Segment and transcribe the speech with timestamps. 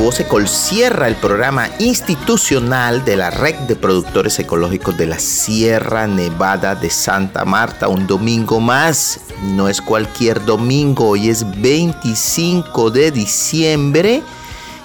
[0.00, 6.74] Voz Sierra, el programa institucional de la Red de Productores Ecológicos de la Sierra Nevada
[6.74, 7.88] de Santa Marta.
[7.88, 14.22] Un domingo más, no es cualquier domingo, hoy es 25 de diciembre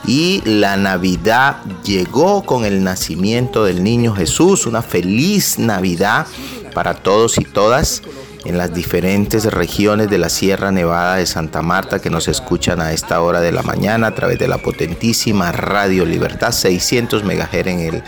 [0.05, 4.65] y la Navidad llegó con el nacimiento del niño Jesús.
[4.65, 6.27] Una feliz Navidad
[6.73, 8.03] para todos y todas
[8.45, 12.93] en las diferentes regiones de la Sierra Nevada de Santa Marta que nos escuchan a
[12.93, 17.79] esta hora de la mañana a través de la potentísima Radio Libertad 600 MHz en
[17.79, 18.03] el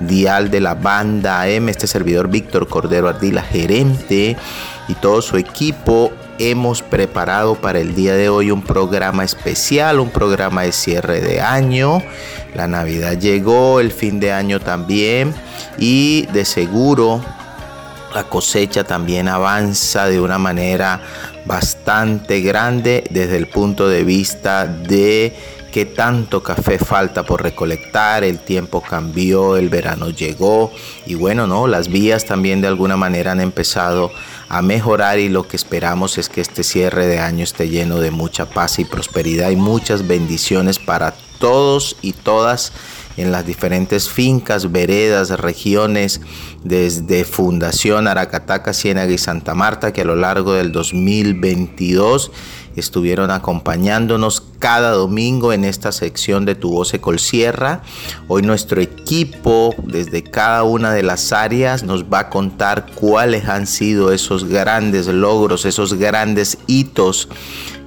[0.00, 1.68] dial de la banda AM.
[1.68, 4.36] Este servidor Víctor Cordero Ardila, gerente
[4.88, 10.10] y todo su equipo hemos preparado para el día de hoy un programa especial, un
[10.10, 12.02] programa de cierre de año.
[12.54, 15.34] La Navidad llegó, el fin de año también
[15.78, 17.22] y de seguro
[18.14, 21.00] la cosecha también avanza de una manera
[21.46, 25.34] bastante grande desde el punto de vista de
[25.72, 30.72] qué tanto café falta por recolectar, el tiempo cambió, el verano llegó
[31.04, 34.12] y bueno, no, las vías también de alguna manera han empezado
[34.48, 38.12] a mejorar y lo que esperamos es que este cierre de año esté lleno de
[38.12, 42.72] mucha paz y prosperidad y muchas bendiciones para todos y todas
[43.16, 46.20] en las diferentes fincas, veredas, regiones,
[46.62, 52.30] desde Fundación Aracataca, Ciénaga y Santa Marta, que a lo largo del 2022
[52.76, 57.82] estuvieron acompañándonos cada domingo en esta sección de Tu Voz Sierra.
[58.28, 63.66] Hoy nuestro equipo desde cada una de las áreas nos va a contar cuáles han
[63.66, 67.28] sido esos grandes logros, esos grandes hitos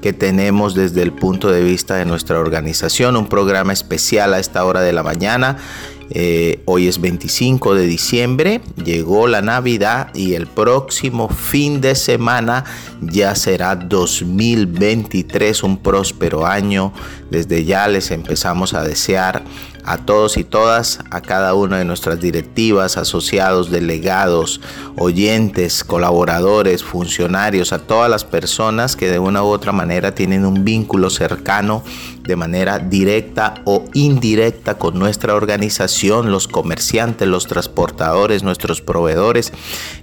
[0.02, 3.18] que tenemos desde el punto de vista de nuestra organización.
[3.18, 5.58] Un programa especial a esta hora de la mañana
[6.10, 12.64] eh, hoy es 25 de diciembre, llegó la Navidad y el próximo fin de semana
[13.02, 16.94] ya será 2023, un próspero año.
[17.30, 19.44] Desde ya les empezamos a desear
[19.88, 24.60] a todos y todas, a cada una de nuestras directivas, asociados, delegados,
[24.98, 30.66] oyentes, colaboradores, funcionarios, a todas las personas que de una u otra manera tienen un
[30.66, 31.86] vínculo cercano
[32.22, 39.54] de manera directa o indirecta con nuestra organización, los comerciantes, los transportadores, nuestros proveedores.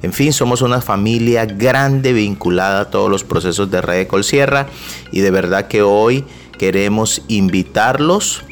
[0.03, 4.67] En fin, somos una familia grande vinculada a todos los procesos de Red Colsierra
[5.13, 6.25] y de verdad que hoy
[6.59, 8.45] queremos invitarlos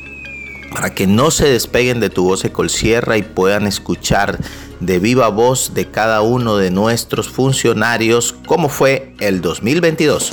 [0.72, 4.38] para que no se despeguen de tu voz Ecolsierra y puedan escuchar
[4.80, 10.32] de viva voz de cada uno de nuestros funcionarios cómo fue el 2022.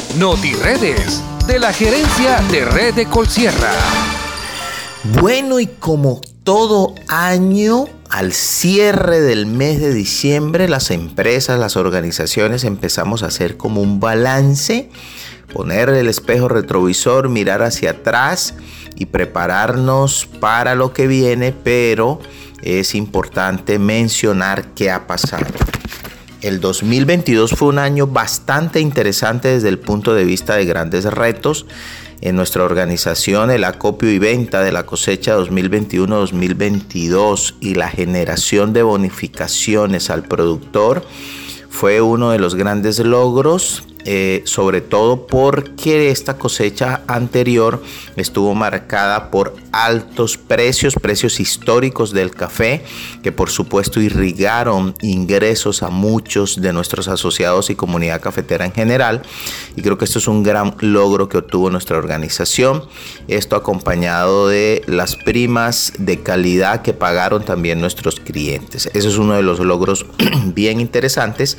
[0.63, 3.71] Redes de la gerencia de Red Ecolsierra.
[5.21, 12.63] Bueno, y como todo año, al cierre del mes de diciembre, las empresas, las organizaciones
[12.63, 14.89] empezamos a hacer como un balance,
[15.53, 18.55] poner el espejo retrovisor, mirar hacia atrás
[18.99, 22.19] y prepararnos para lo que viene, pero
[22.61, 25.47] es importante mencionar qué ha pasado.
[26.41, 31.65] El 2022 fue un año bastante interesante desde el punto de vista de grandes retos.
[32.21, 38.83] En nuestra organización, el acopio y venta de la cosecha 2021-2022 y la generación de
[38.83, 41.05] bonificaciones al productor
[41.69, 47.83] fue uno de los grandes logros eh, sobre todo porque esta cosecha anterior
[48.15, 52.83] estuvo marcada por altos precios, precios históricos del café,
[53.23, 59.21] que por supuesto irrigaron ingresos a muchos de nuestros asociados y comunidad cafetera en general.
[59.75, 62.85] Y creo que esto es un gran logro que obtuvo nuestra organización.
[63.27, 68.89] Esto acompañado de las primas de calidad que pagaron también nuestros clientes.
[68.93, 70.05] Eso es uno de los logros
[70.45, 71.57] bien interesantes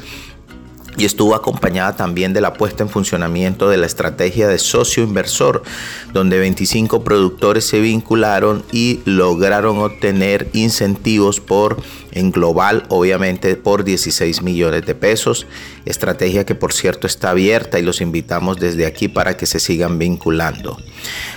[1.00, 5.62] y estuvo acompañada también de la puesta en funcionamiento de la estrategia de socio inversor,
[6.12, 11.82] donde 25 productores se vincularon y lograron obtener incentivos por
[12.12, 15.46] en global, obviamente por 16 millones de pesos.
[15.86, 19.98] Estrategia que por cierto está abierta y los invitamos desde aquí para que se sigan
[19.98, 20.76] vinculando.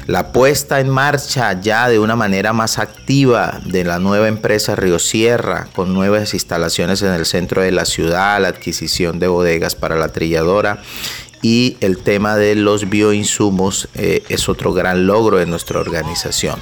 [0.08, 5.00] La puesta en marcha ya de una manera más activa de la nueva empresa Río
[5.00, 9.96] Sierra, con nuevas instalaciones en el centro de la ciudad, la adquisición de bodegas para
[9.96, 10.82] la trilladora
[11.44, 16.60] y el tema de los bioinsumos eh, es otro gran logro de nuestra organización.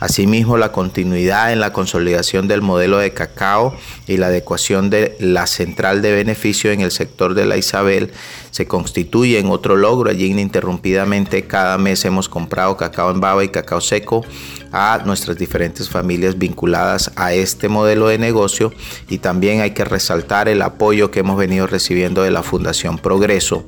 [0.00, 3.76] Asimismo, la continuidad en la consolidación del modelo de cacao
[4.06, 8.10] y la adecuación de la central de beneficio en el sector de la Isabel
[8.50, 10.10] se constituye en otro logro.
[10.10, 14.24] Allí ininterrumpidamente cada mes hemos comprado cacao en baba y cacao seco
[14.72, 18.72] a nuestras diferentes familias vinculadas a este modelo de negocio
[19.08, 23.64] y también hay que resaltar el apoyo que hemos venido recibiendo de la Fundación Progreso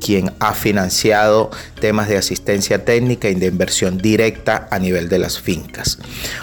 [0.00, 1.50] quien ha financiado
[1.80, 5.98] temas de asistencia técnica y de inversión directa a nivel de las fincas.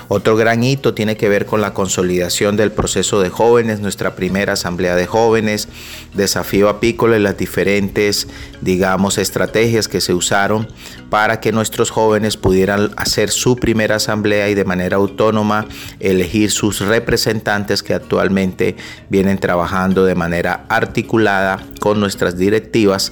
[0.08, 4.54] Otro gran hito tiene que ver con la consolidación del proceso de jóvenes, nuestra primera
[4.54, 5.68] asamblea de jóvenes,
[6.14, 8.28] desafío apícola y las diferentes,
[8.62, 10.68] digamos, estrategias que se usaron
[11.10, 15.66] para que nuestros jóvenes pudieran hacer su primera asamblea y de manera autónoma
[16.00, 18.76] elegir sus representantes que actualmente
[19.10, 23.12] vienen trabajando de manera articulada con nuestras directivas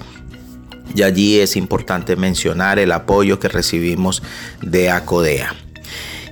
[0.95, 4.23] y allí es importante mencionar el apoyo que recibimos
[4.61, 5.53] de ACODEA.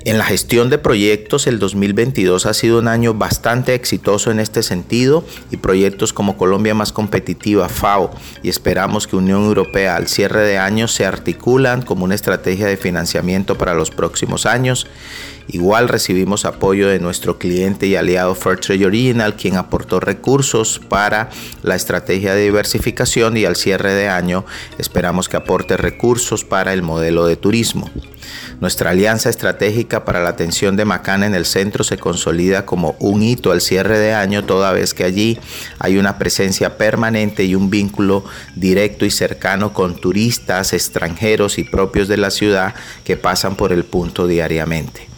[0.06, 4.62] En la gestión de proyectos, el 2022 ha sido un año bastante exitoso en este
[4.62, 8.12] sentido y proyectos como Colombia más competitiva, FAO,
[8.42, 12.76] y esperamos que Unión Europea al cierre de año se articulan como una estrategia de
[12.76, 14.88] financiamiento para los próximos años.
[15.50, 21.30] Igual recibimos apoyo de nuestro cliente y aliado Fairtrade Original, quien aportó recursos para
[21.64, 24.46] la estrategia de diversificación y al cierre de año
[24.78, 27.90] esperamos que aporte recursos para el modelo de turismo.
[28.62, 33.22] Nuestra alianza estratégica para la atención de Macana en el centro se consolida como un
[33.22, 35.38] hito al cierre de año, toda vez que allí
[35.80, 38.24] hay una presencia permanente y un vínculo
[38.56, 42.74] directo y cercano con turistas extranjeros y propios de la ciudad
[43.04, 45.13] que pasan por el punto diariamente.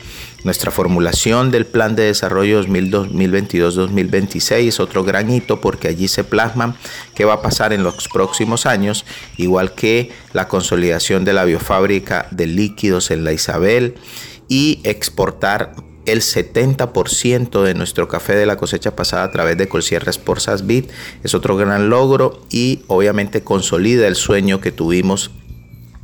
[0.45, 6.75] Nuestra formulación del Plan de Desarrollo 2022-2026 es otro gran hito porque allí se plasman
[7.15, 9.05] qué va a pasar en los próximos años,
[9.37, 13.95] igual que la consolidación de la biofábrica de líquidos en la Isabel
[14.47, 15.73] y exportar
[16.05, 20.91] el 70% de nuestro café de la cosecha pasada a través de Colsierra Sports Bit
[21.23, 25.31] es otro gran logro y obviamente consolida el sueño que tuvimos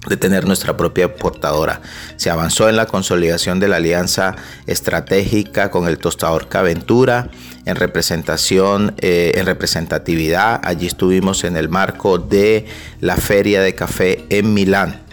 [0.07, 1.81] de tener nuestra propia exportadora.
[2.15, 7.30] Se avanzó en la consolidación de la alianza estratégica con el tostador Caventura
[7.65, 10.59] en representación, eh, en representatividad.
[10.63, 12.65] Allí estuvimos en el marco de
[13.00, 15.11] la Feria de Café en Milán.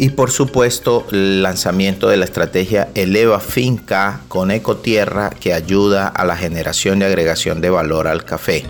[0.00, 6.24] Y por supuesto, el lanzamiento de la estrategia Eleva Finca con Ecotierra que ayuda a
[6.24, 8.64] la generación y agregación de valor al café.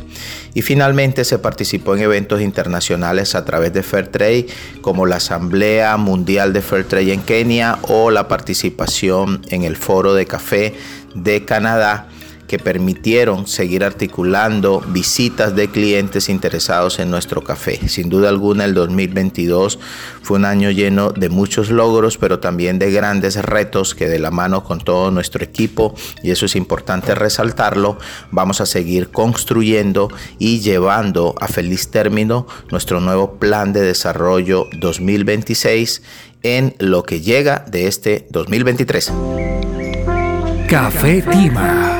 [0.55, 4.49] Y finalmente se participó en eventos internacionales a través de Fairtrade
[4.81, 10.27] como la Asamblea Mundial de Fairtrade en Kenia o la participación en el Foro de
[10.27, 10.75] Café
[11.15, 12.09] de Canadá
[12.51, 17.79] que permitieron seguir articulando visitas de clientes interesados en nuestro café.
[17.89, 19.79] Sin duda alguna el 2022
[20.21, 24.33] fue un año lleno de muchos logros, pero también de grandes retos que de la
[24.33, 25.95] mano con todo nuestro equipo,
[26.25, 27.99] y eso es importante resaltarlo,
[28.33, 30.09] vamos a seguir construyendo
[30.41, 36.03] y llevando a feliz término nuestro nuevo plan de desarrollo 2026
[36.43, 39.13] en lo que llega de este 2023.
[40.67, 42.00] Café Tima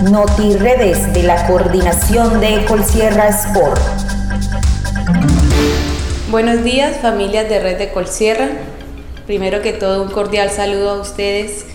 [0.04, 3.82] Noti Redes de la Coordinación de Colsierra Sport.
[6.30, 8.50] Buenos días, familias de Red de Colsierra.
[9.26, 11.66] Primero que todo, un cordial saludo a ustedes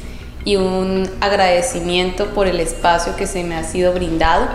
[0.44, 4.48] y un agradecimiento por el espacio que se me ha sido brindado.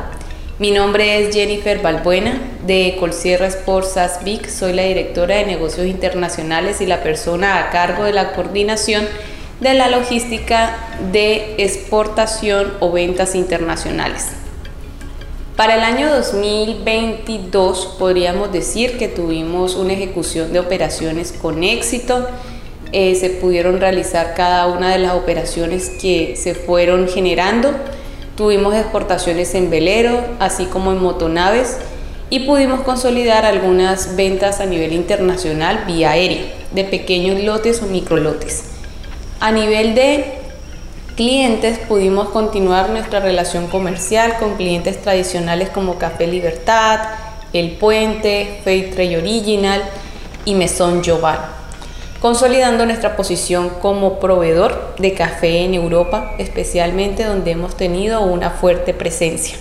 [0.58, 4.48] Mi nombre es Jennifer Balbuena de Colsierra Sports ASBIC.
[4.48, 9.06] Soy la directora de negocios internacionales y la persona a cargo de la coordinación
[9.60, 10.77] de la logística
[11.12, 14.30] de exportación o ventas internacionales.
[15.56, 22.27] Para el año 2022 podríamos decir que tuvimos una ejecución de operaciones con éxito
[22.92, 27.72] eh, se pudieron realizar cada una de las operaciones que se fueron generando.
[28.38, 31.77] Tuvimos exportaciones en velero, así como en motonaves,
[32.30, 38.65] y pudimos consolidar algunas ventas a nivel internacional vía aérea, de pequeños lotes o microlotes.
[39.39, 40.34] A nivel de
[41.15, 47.00] clientes pudimos continuar nuestra relación comercial con clientes tradicionales como Café Libertad,
[47.54, 49.84] El Puente, Fairtrade Original
[50.46, 51.64] y Mesón Joval
[52.25, 58.96] consolidando nuestra posición como proveedor de café en Europa, especialmente donde hemos tenido una fuerte
[58.96, 59.55] presencia.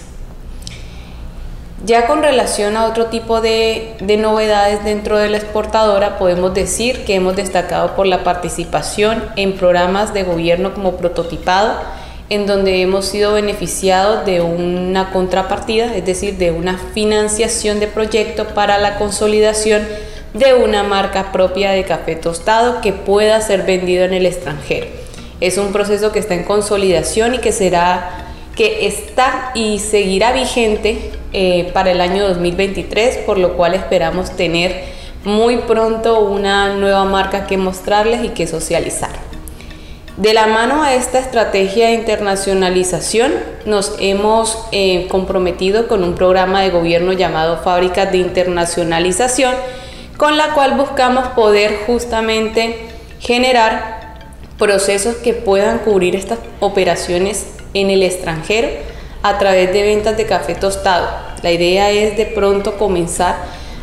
[1.85, 7.05] Ya con relación a otro tipo de, de, novedades dentro de la exportadora, podemos decir
[7.05, 11.79] que hemos destacado por la participación en programas de gobierno como prototipado,
[12.31, 18.47] en donde hemos sido beneficiados de una contrapartida, es decir, de una financiación de proyecto
[18.55, 19.87] para la consolidación
[20.35, 24.87] de una marca propia de café tostado que pueda ser vendido en el extranjero.
[25.41, 28.21] Es un proceso que está en consolidación y que será
[28.57, 34.85] que está y seguirá vigente eh, para el año 2023, por lo cual esperamos tener
[35.25, 39.11] muy pronto una nueva marca que mostrarles y que socializar.
[40.17, 43.33] De la mano a esta estrategia de internacionalización,
[43.67, 49.55] nos hemos eh, comprometido con un programa de gobierno llamado Fábricas de Internacionalización,
[50.17, 52.89] con la cual buscamos poder justamente
[53.21, 54.17] generar
[54.59, 58.69] procesos que puedan cubrir estas operaciones en el extranjero
[59.23, 61.09] a través de ventas de café tostado.
[61.43, 63.37] La idea es de pronto comenzar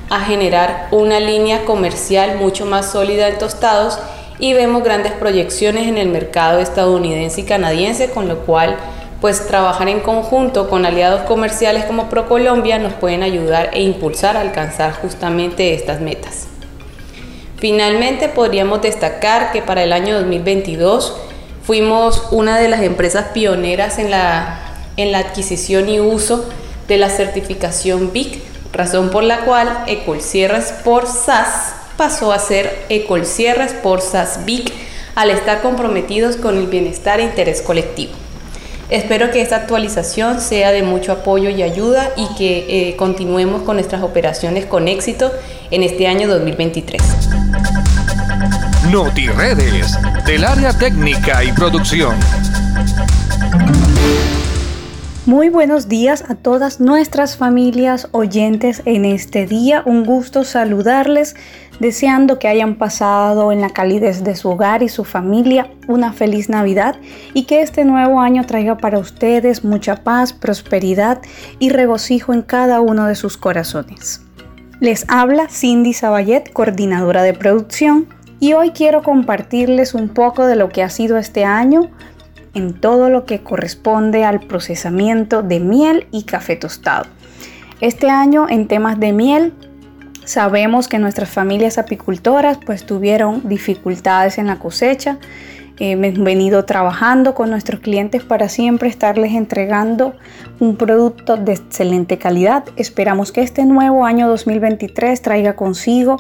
[0.10, 4.00] a generar una línea comercial mucho más sólida en tostados
[4.40, 8.78] y vemos grandes proyecciones en el mercado estadounidense y canadiense, con lo cual
[9.22, 14.42] pues trabajar en conjunto con aliados comerciales como ProColombia nos pueden ayudar e impulsar a
[14.42, 16.48] alcanzar justamente estas metas.
[17.58, 21.16] Finalmente podríamos destacar que para el año 2022
[21.64, 24.60] Fuimos una de las empresas pioneras en la,
[24.98, 26.50] en la adquisición y uso
[26.88, 28.42] de la certificación BIC,
[28.74, 34.74] razón por la cual Ecolcierres por SAS pasó a ser Ecolcierres por SAS BIC
[35.14, 38.14] al estar comprometidos con el bienestar e interés colectivo.
[38.92, 43.78] Espero que esta actualización sea de mucho apoyo y ayuda y que eh, continuemos con
[43.78, 45.32] nuestras operaciones con éxito
[45.72, 47.02] en este año 2023.
[48.92, 52.18] NotiRedes, del área técnica y producción.
[55.32, 59.82] Muy buenos días a todas nuestras familias oyentes en este día.
[59.86, 61.38] Un gusto saludarles,
[61.80, 66.50] deseando que hayan pasado en la calidez de su hogar y su familia una feliz
[66.50, 66.98] Navidad
[67.34, 71.22] y que este nuevo año traiga para ustedes mucha paz, prosperidad
[71.60, 74.20] y regocijo en cada uno de sus corazones.
[74.82, 78.10] Les habla Cindy Saballet, coordinadora de producción
[78.42, 81.90] y hoy quiero compartirles un poco de lo que ha sido este año
[82.54, 87.06] en todo lo que corresponde al procesamiento de miel y café tostado.
[87.80, 89.54] Este año en temas de miel
[90.26, 95.18] sabemos que nuestras familias apicultoras pues tuvieron dificultades en la cosecha.
[95.82, 100.14] Hemos venido trabajando con nuestros clientes para siempre estarles entregando
[100.60, 102.66] un producto de excelente calidad.
[102.76, 106.18] Esperamos que este nuevo año 2023 traiga consigo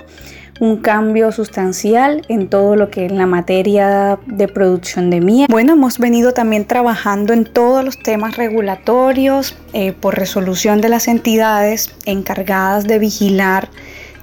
[0.59, 5.47] un cambio sustancial en todo lo que es la materia de producción de miel.
[5.49, 11.07] Bueno, hemos venido también trabajando en todos los temas regulatorios eh, por resolución de las
[11.07, 13.69] entidades encargadas de vigilar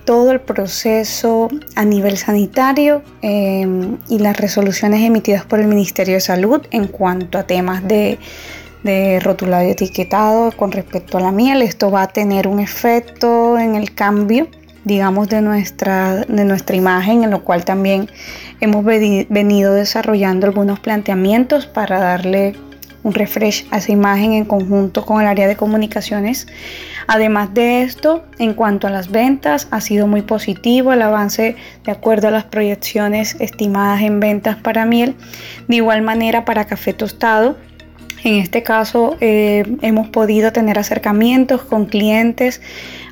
[0.09, 6.23] todo el proceso a nivel sanitario em, y las resoluciones emitidas por el Ministerio de
[6.23, 8.19] Salud en cuanto a temas de,
[8.85, 11.61] de rotulado y etiquetado con respecto a la miel.
[11.61, 14.49] Esto va a tener un efecto en el cambio
[14.85, 18.09] digamos, de nuestra, de nuestra imagen, en lo cual también
[18.61, 22.55] hemos venido desarrollando algunos planteamientos para darle
[23.03, 26.47] un refresh a esa imagen en conjunto con el área de comunicaciones.
[27.07, 31.93] Además de esto, en cuanto a las ventas, ha sido muy positivo el avance de
[31.93, 35.15] acuerdo a las proyecciones estimadas en ventas para miel.
[35.69, 37.57] De igual manera para café tostado,
[38.25, 42.61] en este caso eh, hemos podido tener acercamientos con clientes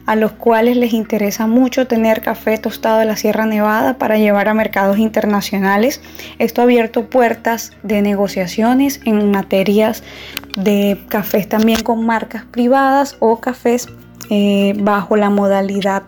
[0.06, 4.48] a los cuales les interesa mucho tener café tostado de la Sierra Nevada para llevar
[4.48, 6.00] a mercados internacionales.
[6.38, 10.04] Esto ha abierto puertas de negociaciones en materias
[10.56, 13.88] de cafés también con marcas privadas o cafés
[14.30, 16.04] eh, bajo la modalidad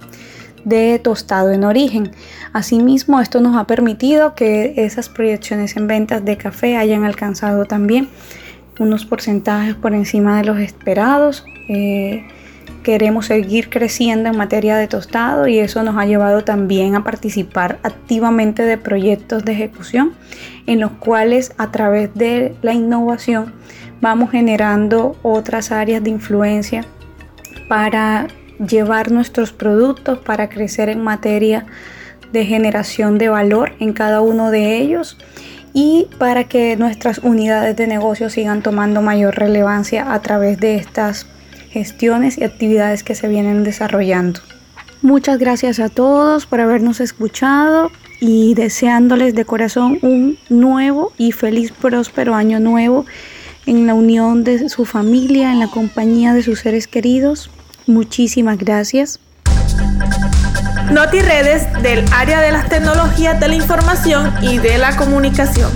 [0.65, 2.13] de tostado en origen.
[2.53, 8.09] Asimismo, esto nos ha permitido que esas proyecciones en ventas de café hayan alcanzado también
[8.79, 11.45] unos porcentajes por encima de los esperados.
[11.69, 12.25] Eh,
[12.83, 17.79] queremos seguir creciendo en materia de tostado y eso nos ha llevado también a participar
[17.83, 20.13] activamente de proyectos de ejecución
[20.67, 23.53] en los cuales a través de la innovación
[24.01, 26.85] vamos generando otras áreas de influencia
[27.69, 31.67] para llevar nuestros productos, para crecer en materia
[32.33, 35.17] de generación de valor en cada uno de ellos
[35.73, 41.27] y para que nuestras unidades de negocio sigan tomando mayor relevancia a través de estas
[41.71, 44.41] gestiones y actividades que se vienen desarrollando.
[45.03, 51.71] Muchas gracias a todos por habernos escuchado y deseándoles de corazón un nuevo y feliz
[51.71, 53.07] próspero año nuevo
[53.67, 57.51] en la unión de su familia, en la compañía de sus seres queridos
[57.89, 59.19] Muchísimas gracias.
[60.93, 65.71] Noti Redes del área de las tecnologías de la información y de la comunicación.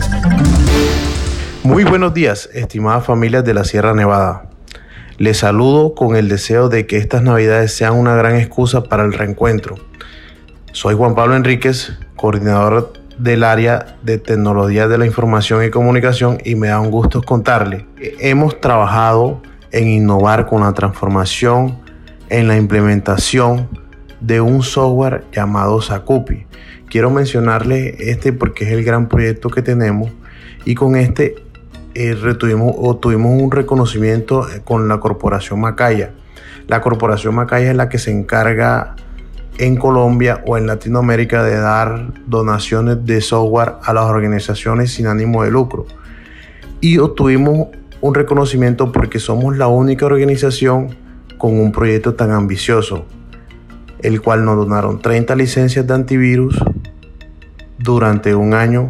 [1.63, 4.52] Muy buenos días, estimadas familias de la Sierra Nevada.
[5.19, 9.13] Les saludo con el deseo de que estas navidades sean una gran excusa para el
[9.13, 9.77] reencuentro.
[10.73, 16.55] Soy Juan Pablo Enríquez, coordinador del área de tecnología de la información y comunicación y
[16.55, 17.87] me da un gusto contarle.
[18.21, 21.79] Hemos trabajado en innovar con la transformación
[22.31, 23.69] en la implementación
[24.21, 26.47] de un software llamado Sakupi.
[26.89, 30.11] Quiero mencionarle este porque es el gran proyecto que tenemos
[30.65, 31.37] y con este
[31.95, 36.13] eh, retuvimos, tuvimos un reconocimiento eh, con la corporación Macaya.
[36.69, 38.97] La corporación Macaya es la que se encarga
[39.59, 45.45] en Colombia o en Latinoamérica de dar donaciones de software a las organizaciones sin ánimo
[45.45, 45.87] de lucro.
[46.81, 47.69] Y obtuvimos
[48.01, 50.97] un reconocimiento porque somos la única organización
[51.39, 53.05] con un proyecto tan ambicioso,
[54.01, 56.59] el cual nos donaron 30 licencias de antivirus
[57.79, 58.89] durante un año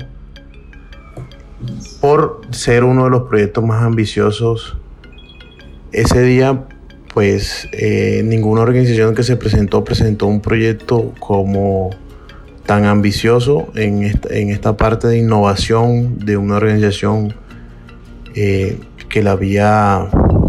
[2.03, 4.77] por ser uno de los proyectos más ambiciosos.
[5.93, 6.67] Ese día
[7.15, 11.91] pues eh, ninguna organización que se presentó presentó un proyecto como
[12.67, 17.35] tan ambicioso en esta, parte de innovación de una organización
[18.35, 18.79] eh,
[19.09, 20.09] que la había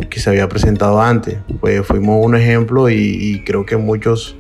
[0.10, 1.38] que se había presentado antes.
[1.60, 4.36] Pues fuimos un ejemplo y, creo que muchos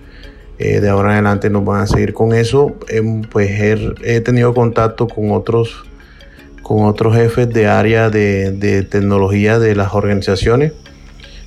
[0.59, 2.75] eh, de ahora en adelante nos van a seguir con eso.
[2.89, 3.49] Em, pues
[4.01, 5.83] he, tenido contacto con otros
[6.63, 10.71] con otros jefes de área de, de tecnología de las organizaciones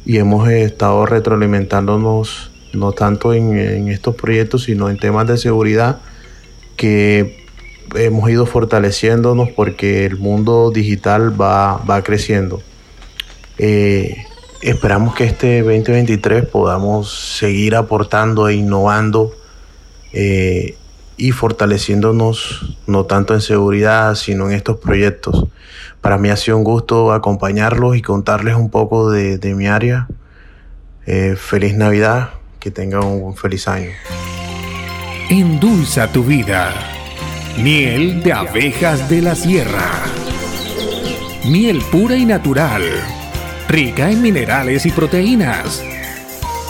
[0.04, 5.98] y hemos estado retroalimentándonos no tanto en, estos proyectos, sino en temas de seguridad
[6.76, 7.44] que
[7.94, 12.62] hemos ido fortaleciéndonos porque el mundo digital va, creciendo.
[13.58, 14.16] Eh,
[14.62, 19.34] esperamos que este 2023 podamos seguir aportando e innovando
[20.12, 20.76] eh,
[21.16, 25.46] y fortaleciéndonos no tanto en seguridad, sino en estos proyectos.
[26.00, 30.08] Para mí ha sido un gusto acompañarlos y contarles un poco de, mi área.
[31.06, 33.90] Eh, feliz Navidad, que tengan un feliz año.
[35.30, 36.72] Endulza tu vida.
[37.58, 40.02] Miel de abejas de la sierra.
[41.44, 42.82] Miel pura y natural,
[43.68, 45.82] rica en minerales y proteínas.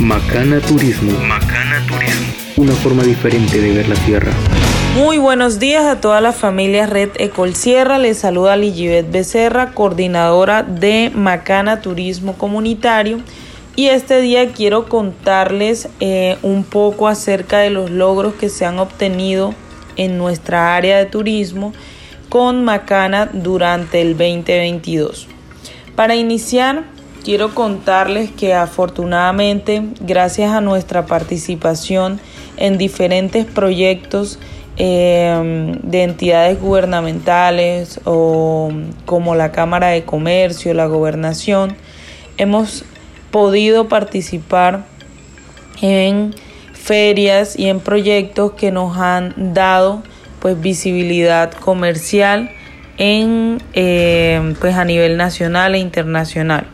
[0.00, 1.12] Macana Turismo.
[1.20, 2.32] Macana Turismo.
[2.56, 4.32] Una forma diferente de ver la sierra.
[4.96, 7.98] Muy buenos días a toda la familia Red Ecol Sierra.
[7.98, 13.20] Les saluda Ligibet Becerra, coordinadora de Macana Turismo Comunitario.
[13.76, 18.78] Y este día quiero contarles eh, un poco acerca de los logros que se han
[18.78, 19.54] obtenido
[19.96, 21.74] en nuestra área de turismo
[22.30, 25.28] con Macana durante el 2022.
[25.94, 26.84] Para iniciar,
[27.24, 32.20] quiero contarles que afortunadamente, gracias a nuestra participación
[32.56, 34.38] en diferentes proyectos,
[34.82, 38.72] Em, de entidades gubernamentales o
[39.04, 41.76] como la Cámara de Comercio, la Gobernación,
[42.38, 42.86] hemos
[43.30, 44.86] podido participar
[45.82, 46.34] en
[46.72, 50.02] ferias y en proyectos que nos han dado
[50.40, 52.50] pues visibilidad comercial
[52.96, 56.66] en em, pues a nivel nacional e internacional.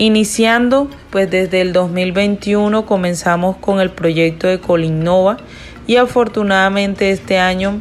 [0.00, 5.38] Iniciando pues desde el 2021 comenzamos con el proyecto de Colinnova
[5.88, 7.80] y afortunadamente este año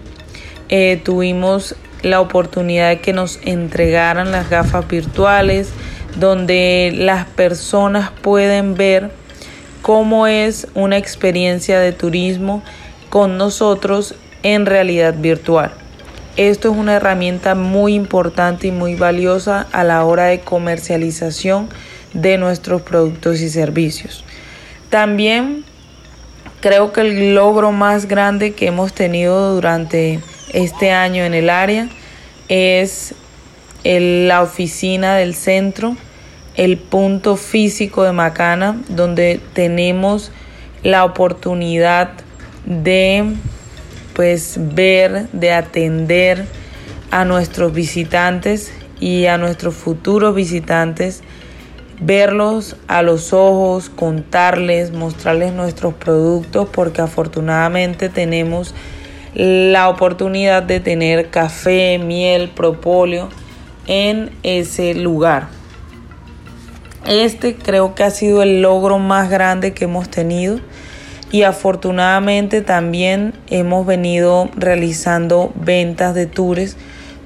[0.69, 5.69] eh, tuvimos la oportunidad de que nos entregaran las gafas virtuales
[6.19, 9.11] donde las personas pueden ver
[9.83, 12.63] cómo es una experiencia de turismo
[13.11, 15.71] con nosotros en realidad virtual.
[16.35, 21.69] Esto es una herramienta muy importante y muy valiosa a la hora de comercialización
[22.17, 24.25] de nuestros productos y servicios.
[24.89, 25.63] También
[26.59, 30.19] Creo que el logro más grande que hemos tenido durante
[30.53, 31.87] este año en el área
[32.49, 33.13] es
[33.83, 35.95] la oficina del centro,
[36.55, 40.31] el punto físico de Macana, donde tenemos
[40.81, 42.09] la oportunidad
[42.65, 43.35] de
[44.13, 46.47] pues ver, de atender
[47.11, 51.21] a nuestros visitantes y a nuestros futuros visitantes
[51.99, 58.73] verlos a los ojos, contarles, mostrarles nuestros productos, porque afortunadamente tenemos
[59.33, 63.29] la oportunidad de tener café, miel, propóleo
[63.87, 65.47] en ese lugar.
[67.05, 70.59] Este creo que ha sido el logro más grande que hemos tenido
[71.31, 76.75] y afortunadamente también hemos venido realizando ventas de tours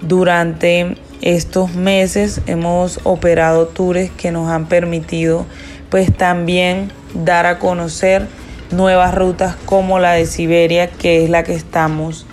[0.02, 5.46] durante estos meses hemos operado tours que nos han permitido
[5.90, 8.28] pues también dar a conocer
[8.72, 12.26] nuevas rutas como la de Siberia que es la que estamos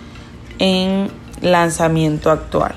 [0.59, 2.75] en lanzamiento actual.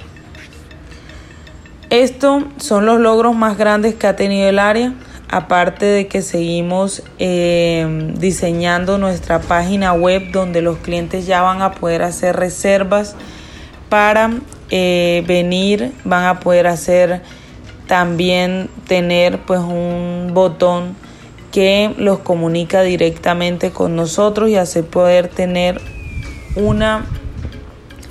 [1.89, 4.93] Estos son los logros más grandes que ha tenido el área,
[5.29, 11.73] aparte de que seguimos eh, diseñando nuestra página web donde los clientes ya van a
[11.73, 13.15] poder hacer reservas
[13.89, 14.31] para
[14.71, 17.21] eh, venir, van a poder hacer
[17.87, 20.95] también tener pues un botón
[21.51, 25.81] que los comunica directamente con nosotros y así poder tener
[26.55, 27.05] una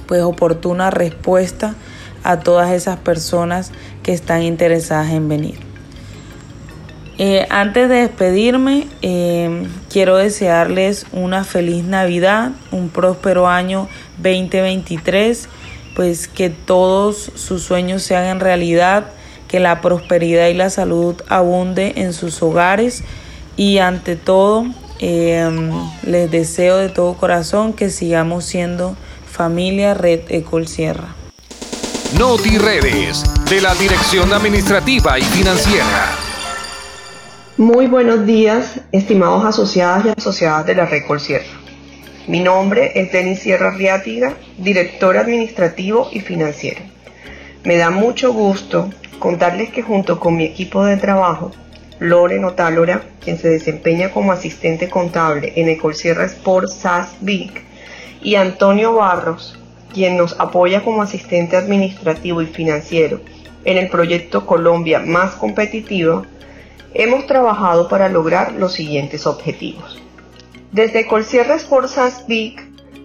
[0.07, 1.75] pues oportuna respuesta
[2.25, 5.59] a todas esas personas que están interesadas en venir.
[7.17, 15.49] Eh, antes de despedirme, eh, quiero desearles una feliz Navidad, un próspero año 2023
[15.95, 19.07] pues que todos sus sueños se hagan realidad,
[19.49, 23.03] que la prosperidad y la salud abunde en sus hogares
[23.57, 24.67] y ante todo
[25.01, 25.71] em,
[26.05, 28.97] les deseo de todo corazón que sigamos siendo
[29.31, 31.15] familia Red Ecol Sierra.
[32.19, 36.17] Noti Redes de la Dirección Administrativa y Financiera.
[37.57, 41.60] Muy buenos días, estimados asociadas y asociadas de la Red Ecol Sierra.
[42.31, 46.81] Mi nombre es Denis Sierra Riátiga, director administrativo y financiero.
[47.65, 48.89] Me da mucho gusto
[49.19, 51.51] contarles que junto con mi equipo de trabajo,
[51.99, 57.65] Loren Otálora, quien se desempeña como asistente contable en Ecolsierra Sport SAS Vic,
[58.23, 59.59] y Antonio Barros,
[59.93, 63.21] quien nos apoya como asistente administrativo y financiero
[63.65, 66.23] en el proyecto Colombia Más Competitiva,
[66.95, 70.00] hemos trabajado para lograr los siguientes objetivos.
[70.73, 72.55] Desde Colsierra Sports Big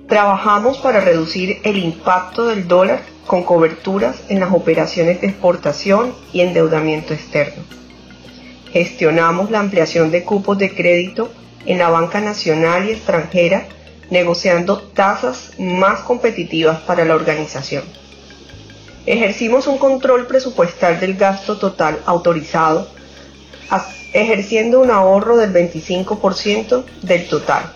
[0.08, 6.42] trabajamos para reducir el impacto del dólar con coberturas en las operaciones de exportación y
[6.42, 7.64] endeudamiento externo.
[8.72, 11.32] Gestionamos la ampliación de cupos de crédito
[11.66, 13.66] en la banca nacional y extranjera,
[14.12, 17.84] negociando tasas más competitivas para la organización.
[19.08, 22.95] Ejercimos un control presupuestal del gasto total autorizado
[24.14, 27.74] ejerciendo un ahorro del 25% del total.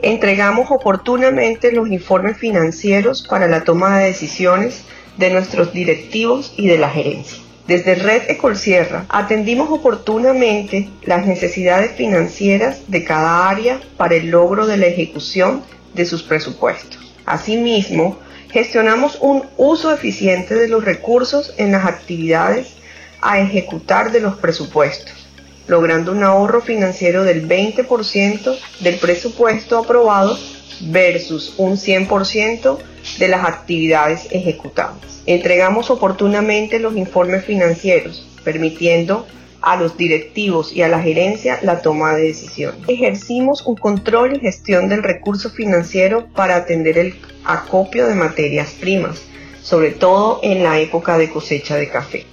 [0.00, 4.84] Entregamos oportunamente los informes financieros para la toma de decisiones
[5.16, 7.38] de nuestros directivos y de la gerencia.
[7.66, 14.76] Desde Red Ecolsierra atendimos oportunamente las necesidades financieras de cada área para el logro de
[14.76, 15.62] la ejecución
[15.94, 17.14] de sus presupuestos.
[17.24, 18.18] Asimismo,
[18.50, 22.74] gestionamos un uso eficiente de los recursos en las actividades
[23.22, 25.23] a ejecutar de los presupuestos
[25.66, 30.38] logrando un ahorro financiero del 20% del presupuesto aprobado
[30.80, 32.78] versus un 100%
[33.18, 35.22] de las actividades ejecutadas.
[35.26, 39.26] Entregamos oportunamente los informes financieros, permitiendo
[39.62, 42.80] a los directivos y a la gerencia la toma de decisiones.
[42.86, 49.22] Ejercimos un control y gestión del recurso financiero para atender el acopio de materias primas,
[49.62, 52.26] sobre todo en la época de cosecha de café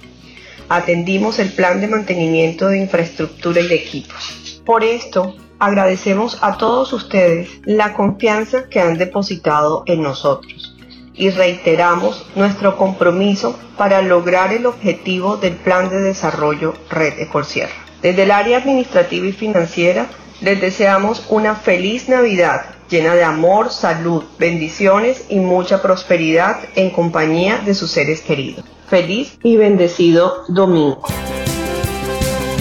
[0.76, 4.60] atendimos el plan de mantenimiento de infraestructura y de equipos.
[4.64, 10.74] Por esto, agradecemos a todos ustedes la confianza que han depositado en nosotros
[11.14, 17.74] y reiteramos nuestro compromiso para lograr el objetivo del plan de desarrollo Red Ecolsierra.
[18.00, 20.06] Desde el área administrativa y financiera
[20.40, 27.58] les deseamos una feliz Navidad llena de amor, salud, bendiciones y mucha prosperidad en compañía
[27.58, 28.64] de sus seres queridos.
[28.92, 31.00] Feliz y bendecido domingo.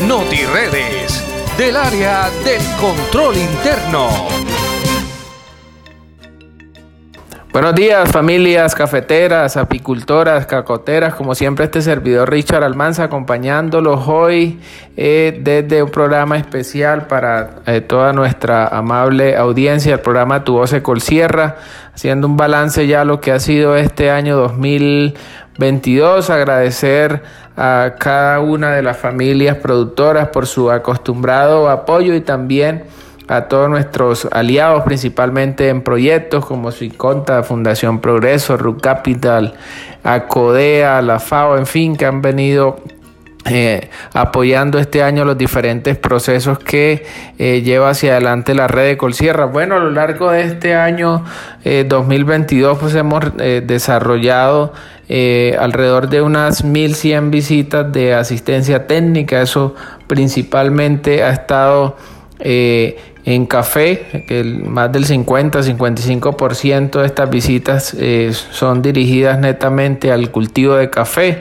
[0.08, 1.22] Noti Redes
[1.58, 4.08] del área del control interno.
[7.52, 14.62] Buenos días familias cafeteras, apicultoras, cacoteras, como siempre este servidor Richard Almanza acompañándolos hoy
[14.96, 20.74] eh, desde un programa especial para eh, toda nuestra amable audiencia, el programa Tu Voz
[21.00, 21.58] Sierra,
[21.94, 24.38] haciendo un balance ya lo que ha sido este año
[25.58, 27.22] 2022, agradecer
[27.58, 32.84] a cada una de las familias productoras por su acostumbrado apoyo y también
[33.28, 39.54] a todos nuestros aliados, principalmente en proyectos como Suiconta, Fundación Progreso, RUC Capital,
[40.04, 42.82] Acodea, la FAO, en fin, que han venido
[43.46, 47.06] eh, apoyando este año los diferentes procesos que
[47.38, 49.46] eh, lleva hacia adelante la red de Colsierra.
[49.46, 51.24] Bueno, a lo largo de este año
[51.64, 54.74] 2022 pues hemos desarrollado
[55.60, 59.42] alrededor de unas 1100 visitas de asistencia técnica.
[59.42, 59.76] Eso
[60.08, 61.98] principalmente ha estado
[63.26, 70.74] en café, que más del 50-55% de estas visitas eh, son dirigidas netamente al cultivo
[70.76, 71.40] de café,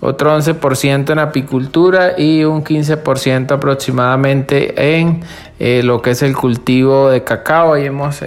[0.00, 5.20] otro 11% en apicultura y un 15% aproximadamente en
[5.58, 7.74] eh, lo que es el cultivo de cacao.
[7.74, 8.20] Ahí hemos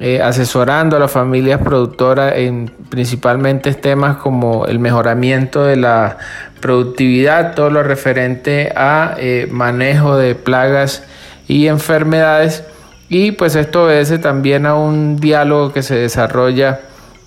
[0.00, 6.18] eh, asesorando a las familias productoras en principalmente temas como el mejoramiento de la
[6.60, 9.16] productividad, todo lo referente a
[9.50, 11.04] manejo de plagas
[11.46, 12.64] y enfermedades.
[13.08, 16.80] Y pues esto obedece también a un diálogo que se desarrolla,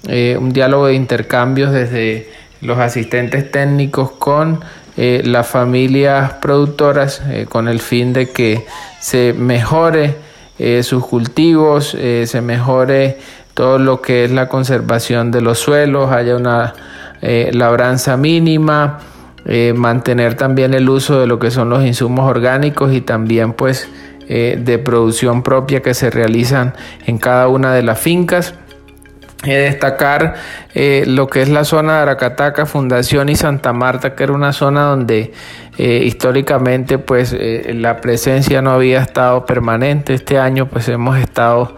[0.08, 2.32] eh, un diálogo de intercambios desde
[2.62, 4.62] los asistentes técnicos con
[4.96, 8.66] eh, las familias productoras eh, con el fin de que
[9.02, 10.16] se mejore
[10.82, 13.18] sus cultivos, se mejore
[13.54, 16.74] todo lo que es la conservación de los suelos, haya una
[17.22, 19.00] labranza mínima,
[19.76, 23.90] mantener también el uso de lo que son los insumos orgánicos y también pues
[24.30, 26.74] eh, de producción propia que se realizan
[27.06, 28.54] en cada una de las fincas.
[29.44, 30.36] Eh, destacar
[30.74, 34.54] eh, lo que es la zona de Aracataca, Fundación y Santa Marta, que era una
[34.54, 35.34] zona donde
[35.76, 40.14] históricamente pues la presencia no había estado permanente.
[40.14, 41.76] Este año pues hemos estado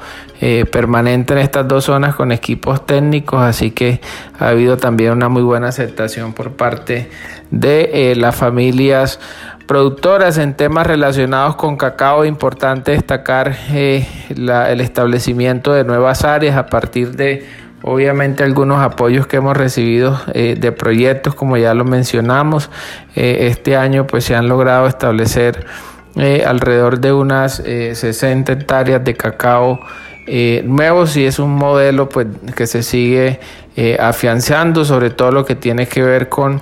[0.70, 4.02] permanente en estas dos zonas con equipos técnicos, así que
[4.38, 7.10] ha habido también una muy buena aceptación por parte
[7.52, 9.22] de las familias
[9.68, 12.26] productoras en temas relacionados con cacao.
[12.26, 17.46] Importante destacar eh, el establecimiento de nuevas áreas a partir de
[17.82, 22.70] obviamente algunos apoyos que hemos recibido eh, de proyectos como ya lo mencionamos.
[23.16, 25.66] Eh, este año pues se han logrado establecer
[26.46, 29.82] alrededor de unas 60 hectáreas de cacao.
[30.64, 33.42] nuevos y es un modelo pues que se sigue
[34.00, 36.62] afianzando sobre todo lo que tiene que ver con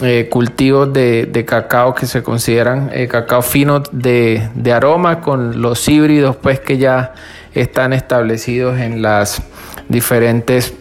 [0.00, 6.34] eh, cultivos de, cacao que se consideran eh, cacao fino de, aroma con los híbridos
[6.36, 7.12] pues que ya
[7.52, 9.42] están establecidos en las
[9.90, 10.72] diferentes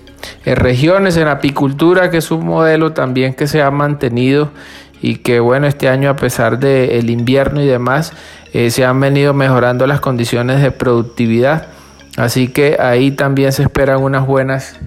[0.45, 4.51] eh, regiones en apicultura que es un modelo también que se ha mantenido
[5.01, 8.13] y que bueno este año a pesar del invierno y demás
[8.69, 11.67] se han venido mejorando las condiciones de productividad.
[12.17, 14.77] Así que ahí también se esperan unas buenas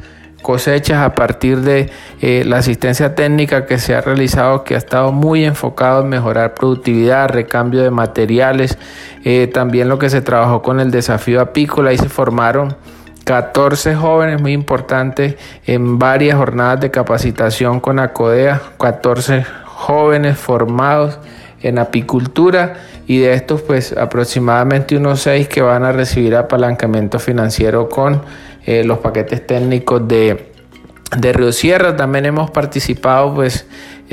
[0.45, 5.11] cosechas a partir de eh, la asistencia técnica que se ha realizado, que ha estado
[5.11, 8.77] muy enfocado en mejorar productividad, recambio de materiales,
[9.25, 12.77] eh, también lo que se trabajó con el desafío apícola y se formaron
[13.25, 21.19] 14 jóvenes muy importantes en varias jornadas de capacitación con ACODEA, 14 jóvenes formados
[21.63, 22.75] en apicultura
[23.07, 28.21] y de estos pues aproximadamente unos 6 que van a recibir apalancamiento financiero con
[28.67, 30.53] eh, los paquetes técnicos de,
[31.17, 31.97] de Río Sierra.
[31.97, 33.67] También hemos participado pues,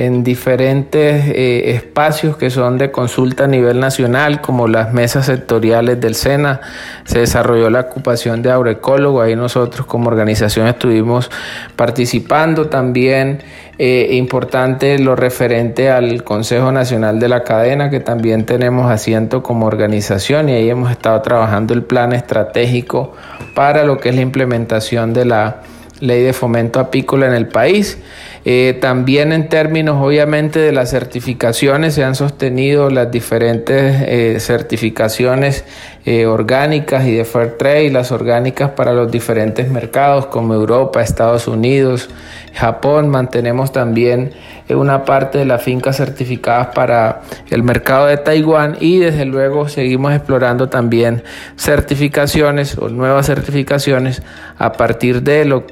[0.06, 6.02] en diferentes eh, espacios que son de consulta a nivel nacional, como las mesas sectoriales
[6.02, 6.60] del SENA.
[7.04, 11.30] Se desarrolló la ocupación de agroecólogo, ahí nosotros como organización estuvimos
[11.76, 12.68] participando.
[12.68, 13.44] También
[13.78, 19.68] eh, importante lo referente al Consejo Nacional de la Cadena, que también tenemos asiento como
[19.68, 23.14] organización y ahí hemos estado trabajando el plan estratégico
[23.54, 25.62] para lo que es la implementación de la
[26.02, 27.98] ley de fomento apícola en el país.
[28.44, 35.64] Eh, también en términos obviamente de las certificaciones se han sostenido las diferentes eh, certificaciones
[36.06, 41.48] eh, orgánicas y de Fair Trade, las orgánicas para los diferentes mercados como Europa, Estados
[41.48, 42.10] Unidos,
[42.56, 43.10] Japón.
[43.10, 44.32] Mantenemos también
[44.76, 50.14] una parte de las fincas certificadas para el mercado de Taiwán y desde luego seguimos
[50.14, 51.24] explorando también
[51.58, 54.22] certificaciones o nuevas certificaciones
[54.58, 55.64] a partir de lo,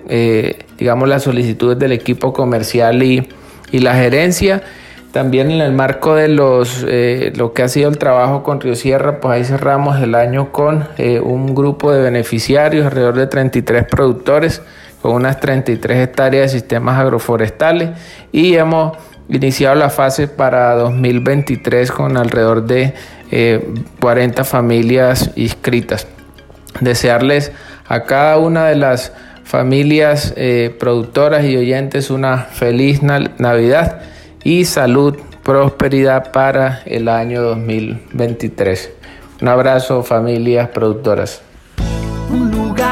[0.78, 3.28] digamos las solicitudes del equipo comercial y,
[3.72, 4.64] y la gerencia.
[5.12, 8.76] También en el marco de los, eh, lo que ha sido el trabajo con Río
[8.76, 13.86] Sierra, pues ahí cerramos el año con eh, un grupo de beneficiarios, alrededor de 33
[13.86, 14.62] productores,
[15.02, 17.90] con unas 33 hectáreas de sistemas agroforestales
[18.32, 18.98] y hemos
[19.30, 22.94] iniciado la fase para 2023 con alrededor de
[24.00, 26.08] 40 eh, familias inscritas.
[26.82, 27.52] Desearles
[27.88, 30.34] a cada una de las familias
[30.80, 34.02] productoras y oyentes una feliz Navidad
[34.44, 38.92] y salud, prosperidad para el año 2023.
[39.42, 41.42] Un abrazo familias productoras.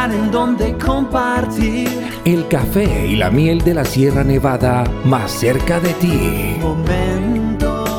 [0.08, 1.90] Lugar en donde compartir
[2.24, 6.56] el café y la miel de la Sierra Nevada más cerca de ti.
[6.62, 7.90] Momentos,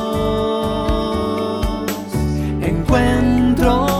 [2.61, 3.91] encuentros.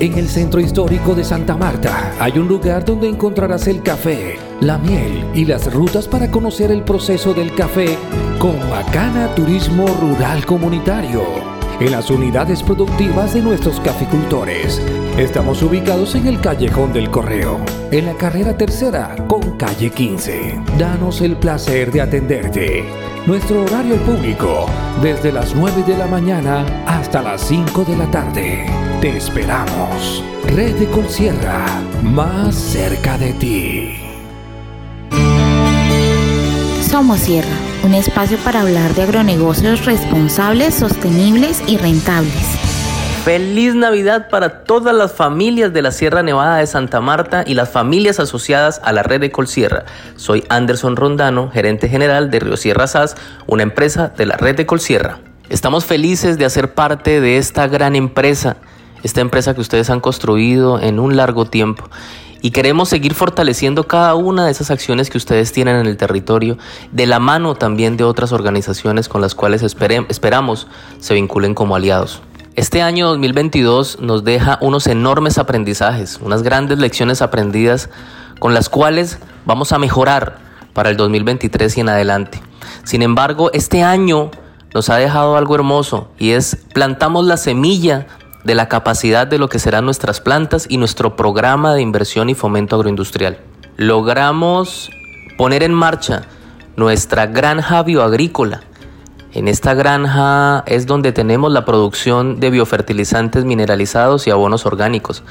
[0.00, 4.78] En el centro histórico de Santa Marta hay un lugar donde encontrarás el café, la
[4.78, 7.98] miel y las rutas para conocer el proceso del café
[8.38, 14.80] con Macana Turismo Rural Comunitario en las unidades productivas de nuestros caficultores.
[15.16, 17.58] Estamos ubicados en el Callejón del Correo,
[17.90, 20.60] en la carrera tercera con calle 15.
[20.78, 22.84] Danos el placer de atenderte.
[23.26, 24.66] Nuestro horario público,
[25.02, 28.66] desde las 9 de la mañana hasta las 5 de la tarde.
[29.00, 30.24] Te esperamos.
[30.54, 31.66] Red de Colsierra,
[32.02, 34.07] más cerca de ti.
[36.98, 42.58] Somos Sierra, un espacio para hablar de agronegocios responsables, sostenibles y rentables.
[43.24, 47.68] Feliz Navidad para todas las familias de la Sierra Nevada de Santa Marta y las
[47.68, 49.84] familias asociadas a la red de Colsierra.
[50.16, 53.14] Soy Anderson Rondano, gerente general de Río Sierra SAS,
[53.46, 55.20] una empresa de la red de Colsierra.
[55.50, 58.56] Estamos felices de hacer parte de esta gran empresa,
[59.04, 61.88] esta empresa que ustedes han construido en un largo tiempo
[62.40, 66.58] y queremos seguir fortaleciendo cada una de esas acciones que ustedes tienen en el territorio,
[66.92, 70.66] de la mano también de otras organizaciones con las cuales esperamos
[70.98, 72.20] se vinculen como aliados.
[72.54, 77.88] Este año 2022 nos deja unos enormes aprendizajes, unas grandes lecciones aprendidas
[78.40, 80.38] con las cuales vamos a mejorar
[80.72, 82.42] para el 2023 y en adelante.
[82.84, 84.30] Sin embargo, este año
[84.74, 88.06] nos ha dejado algo hermoso y es plantamos la semilla
[88.44, 92.34] de la capacidad de lo que serán nuestras plantas y nuestro programa de inversión y
[92.34, 93.38] fomento agroindustrial.
[93.76, 94.90] Logramos
[95.36, 96.22] poner en marcha
[96.76, 98.62] nuestra granja bioagrícola.
[99.32, 105.22] En esta granja es donde tenemos la producción de biofertilizantes mineralizados y abonos orgánicos.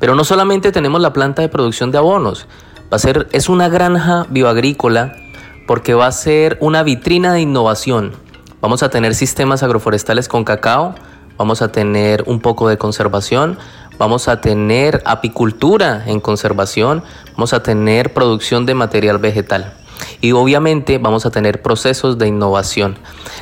[0.00, 2.46] Pero no solamente tenemos la planta de producción de abonos,
[2.92, 5.14] va a ser es una granja bioagrícola
[5.66, 8.12] porque va a ser una vitrina de innovación.
[8.60, 10.94] Vamos a tener sistemas agroforestales con cacao,
[11.36, 13.58] vamos a tener un poco de conservación,
[13.98, 19.74] vamos a tener apicultura en conservación, vamos a tener producción de material vegetal.
[20.20, 22.96] Y obviamente vamos a tener procesos de innovación.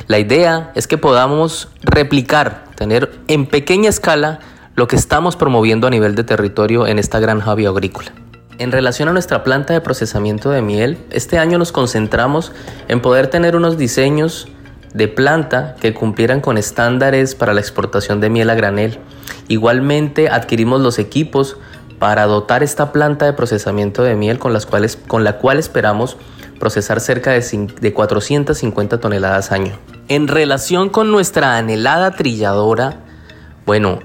[0.07, 4.39] La idea es que podamos replicar, tener en pequeña escala
[4.75, 8.11] lo que estamos promoviendo a nivel de territorio en esta granja bioagrícola.
[8.57, 12.51] En relación a nuestra planta de procesamiento de miel, este año nos concentramos
[12.87, 14.47] en poder tener unos diseños
[14.93, 18.99] de planta que cumplieran con estándares para la exportación de miel a granel.
[19.47, 21.57] Igualmente adquirimos los equipos
[21.99, 26.17] para dotar esta planta de procesamiento de miel con, las cuales, con la cual esperamos
[26.59, 29.77] procesar cerca de, de 450 toneladas año.
[30.07, 32.97] En relación con nuestra anhelada trilladora,
[33.65, 33.99] bueno,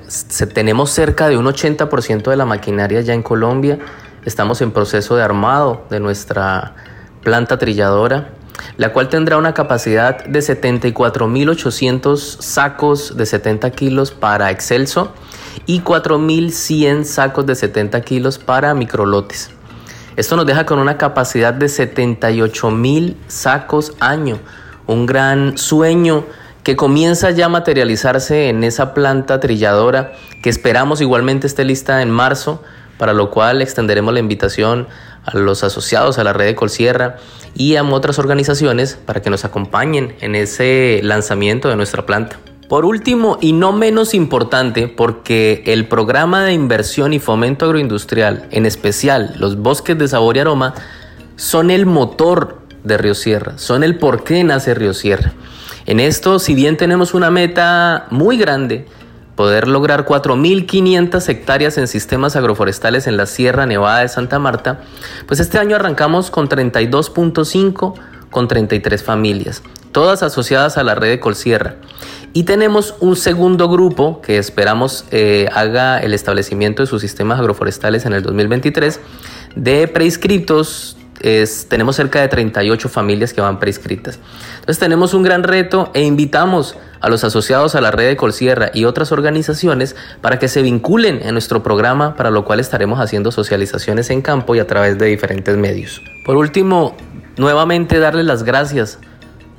[0.55, 3.79] tenemos cerca de un 80% de la maquinaria ya en Colombia.
[4.25, 6.75] Estamos en proceso de armado de nuestra
[7.23, 8.36] planta trilladora
[8.77, 15.13] la cual tendrá una capacidad de 74.800 sacos de 70 kilos para excelso
[15.67, 19.51] y 4.100 sacos de 70 kilos para microlotes.
[20.17, 24.39] Esto nos deja con una capacidad de 78.000 sacos año,
[24.87, 26.25] un gran sueño
[26.63, 32.11] que comienza ya a materializarse en esa planta trilladora que esperamos igualmente esté lista en
[32.11, 32.63] marzo,
[32.99, 34.89] para lo cual extenderemos la invitación
[35.25, 37.17] a los asociados a la red de Colsierra
[37.55, 42.39] y a otras organizaciones para que nos acompañen en ese lanzamiento de nuestra planta.
[42.69, 48.67] Por último, y no menos importante, porque el programa de inversión y fomento agroindustrial, en
[48.67, 50.75] especial los bosques de sabor y aroma,
[51.37, 55.33] son el motor de Río Sierra, son el por qué nace Río Sierra.
[55.87, 58.87] En esto, si bien tenemos una meta muy grande,
[59.37, 64.81] poder lograr 4.500 hectáreas en sistemas agroforestales en la Sierra Nevada de Santa Marta,
[65.27, 67.95] pues este año arrancamos con 32.5
[68.31, 69.63] con 33 familias,
[69.93, 71.77] todas asociadas a la red de Colsierra.
[72.33, 78.05] Y tenemos un segundo grupo que esperamos eh, haga el establecimiento de sus sistemas agroforestales
[78.05, 79.01] en el 2023
[79.55, 80.97] de preinscritos
[81.69, 84.19] tenemos cerca de 38 familias que van prescritas.
[84.55, 88.71] Entonces tenemos un gran reto e invitamos a los asociados a la red de Colsierra
[88.73, 93.33] y otras organizaciones para que se vinculen en nuestro programa, para lo cual estaremos haciendo
[93.33, 96.03] socializaciones en campo y a través de diferentes medios.
[96.25, 96.97] Por último,
[97.37, 98.99] nuevamente darles las gracias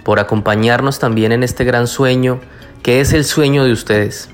[0.03, 2.39] por acompañarnos también en este gran sueño
[2.81, 4.29] que es el sueño de ustedes.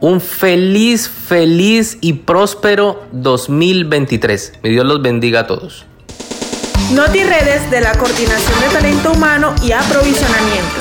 [0.00, 4.54] Un feliz, feliz y próspero 2023.
[4.62, 5.86] Mi Dios los bendiga a todos.
[6.94, 10.80] Noti Redes de la Coordinación de Talento Humano y Aprovisionamiento.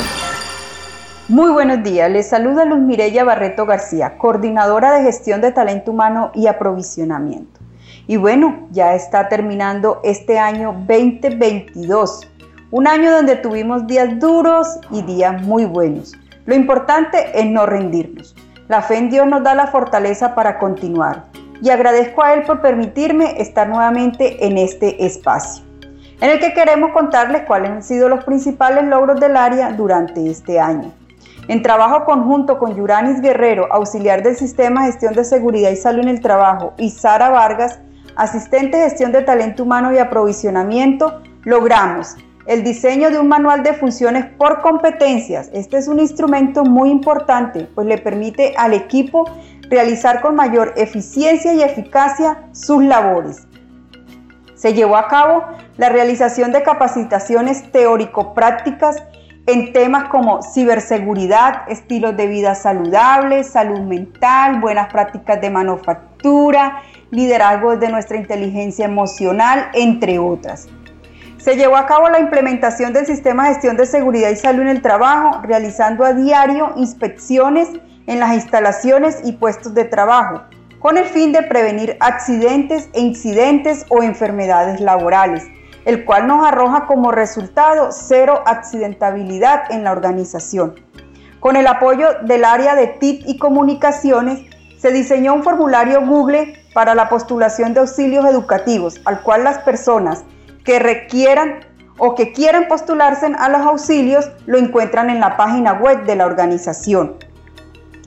[1.28, 6.32] Muy buenos días, les saluda Luz Mirella Barreto García, coordinadora de gestión de talento humano
[6.34, 7.60] y aprovisionamiento.
[8.08, 12.28] Y bueno, ya está terminando este año 2022,
[12.72, 16.14] un año donde tuvimos días duros y días muy buenos.
[16.48, 18.36] Lo importante es no rendirnos.
[18.68, 21.26] La fe en Dios nos da la fortaleza para continuar
[21.62, 25.69] y agradezco a Él por permitirme estar nuevamente en este espacio,
[26.22, 30.60] en el que queremos contarles cuáles han sido los principales logros del área durante este
[30.60, 30.92] año.
[31.48, 36.10] En trabajo conjunto con Yuranis Guerrero, auxiliar del Sistema Gestión de Seguridad y Salud en
[36.10, 37.80] el Trabajo, y Sara Vargas,
[38.16, 42.16] asistente de gestión de talento humano y aprovisionamiento, logramos
[42.46, 45.50] el diseño de un manual de funciones por competencias.
[45.54, 49.26] Este es un instrumento muy importante, pues le permite al equipo
[49.70, 53.49] realizar con mayor eficiencia y eficacia sus labores.
[54.60, 55.46] Se llevó a cabo
[55.78, 59.02] la realización de capacitaciones teórico-prácticas
[59.48, 67.78] en temas como ciberseguridad, estilos de vida saludables, salud mental, buenas prácticas de manufactura, liderazgo
[67.78, 70.68] de nuestra inteligencia emocional, entre otras.
[71.38, 74.68] Se llevó a cabo la implementación del sistema de gestión de seguridad y salud en
[74.68, 77.70] el trabajo, realizando a diario inspecciones
[78.08, 80.42] en las instalaciones y puestos de trabajo,
[80.80, 85.44] con el fin de prevenir accidentes e incidentes o enfermedades laborales
[85.86, 90.76] el cual nos arroja como resultado cero accidentabilidad en la organización.
[91.40, 94.42] Con el apoyo del área de TIC y comunicaciones,
[94.78, 100.24] se diseñó un formulario Google para la postulación de auxilios educativos, al cual las personas
[100.64, 101.62] que requieran
[101.98, 106.26] o que quieran postularse a los auxilios lo encuentran en la página web de la
[106.26, 107.16] organización.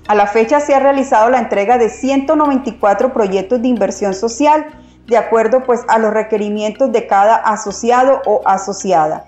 [0.06, 4.66] A la fecha se ha realizado la entrega de 194 proyectos de inversión social
[5.06, 9.26] de acuerdo pues a los requerimientos de cada asociado o asociada.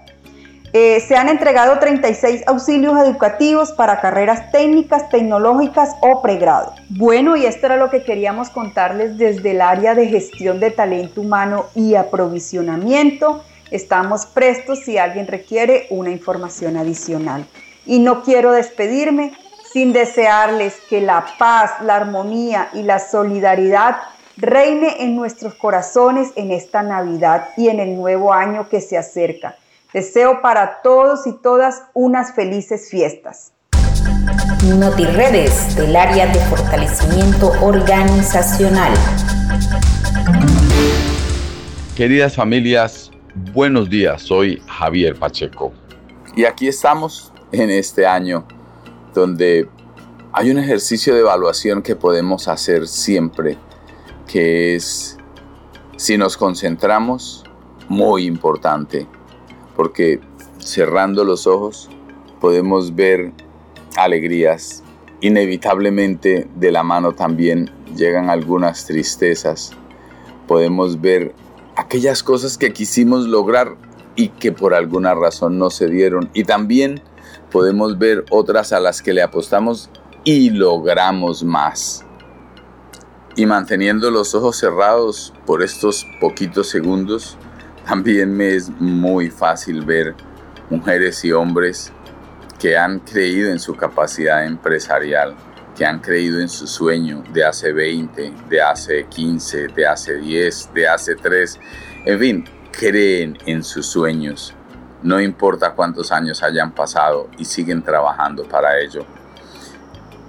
[0.72, 6.74] Eh, se han entregado 36 auxilios educativos para carreras técnicas, tecnológicas o pregrado.
[6.88, 11.20] Bueno, y esto era lo que queríamos contarles desde el área de gestión de talento
[11.20, 13.44] humano y aprovisionamiento.
[13.70, 17.46] Estamos prestos si alguien requiere una información adicional.
[17.86, 19.32] Y no quiero despedirme
[19.74, 23.96] sin desearles que la paz, la armonía y la solidaridad
[24.36, 29.56] reine en nuestros corazones en esta Navidad y en el nuevo año que se acerca.
[29.92, 33.50] Deseo para todos y todas unas felices fiestas.
[34.64, 38.92] NotiRedes del área de fortalecimiento organizacional.
[41.96, 43.10] Queridas familias,
[43.52, 44.22] buenos días.
[44.22, 45.72] Soy Javier Pacheco.
[46.36, 48.46] Y aquí estamos en este año
[49.14, 49.68] donde
[50.32, 53.56] hay un ejercicio de evaluación que podemos hacer siempre
[54.26, 55.16] que es,
[55.96, 57.44] si nos concentramos,
[57.88, 59.06] muy importante,
[59.76, 60.20] porque
[60.58, 61.90] cerrando los ojos
[62.40, 63.32] podemos ver
[63.96, 64.82] alegrías.
[65.20, 69.72] Inevitablemente de la mano también llegan algunas tristezas.
[70.46, 71.34] Podemos ver
[71.76, 73.76] aquellas cosas que quisimos lograr
[74.16, 76.30] y que por alguna razón no se dieron.
[76.34, 77.00] Y también
[77.54, 79.88] podemos ver otras a las que le apostamos
[80.24, 82.04] y logramos más
[83.36, 87.36] y manteniendo los ojos cerrados por estos poquitos segundos,
[87.86, 90.16] también me es muy fácil ver
[90.68, 91.92] mujeres y hombres
[92.58, 95.36] que han creído en su capacidad empresarial,
[95.76, 100.70] que han creído en su sueño de hace 20, de hace 15, de hace 10,
[100.74, 101.60] de hace 3,
[102.06, 104.54] en fin, creen en sus sueños.
[105.04, 109.04] No importa cuántos años hayan pasado y siguen trabajando para ello.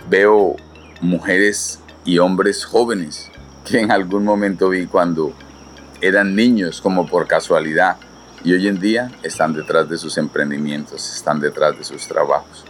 [0.10, 0.58] Veo
[1.00, 3.32] mujeres y hombres jóvenes
[3.64, 5.32] que en algún momento vi cuando
[6.02, 7.96] eran niños como por casualidad
[8.44, 12.66] y hoy en día están detrás de sus emprendimientos, están detrás de sus trabajos.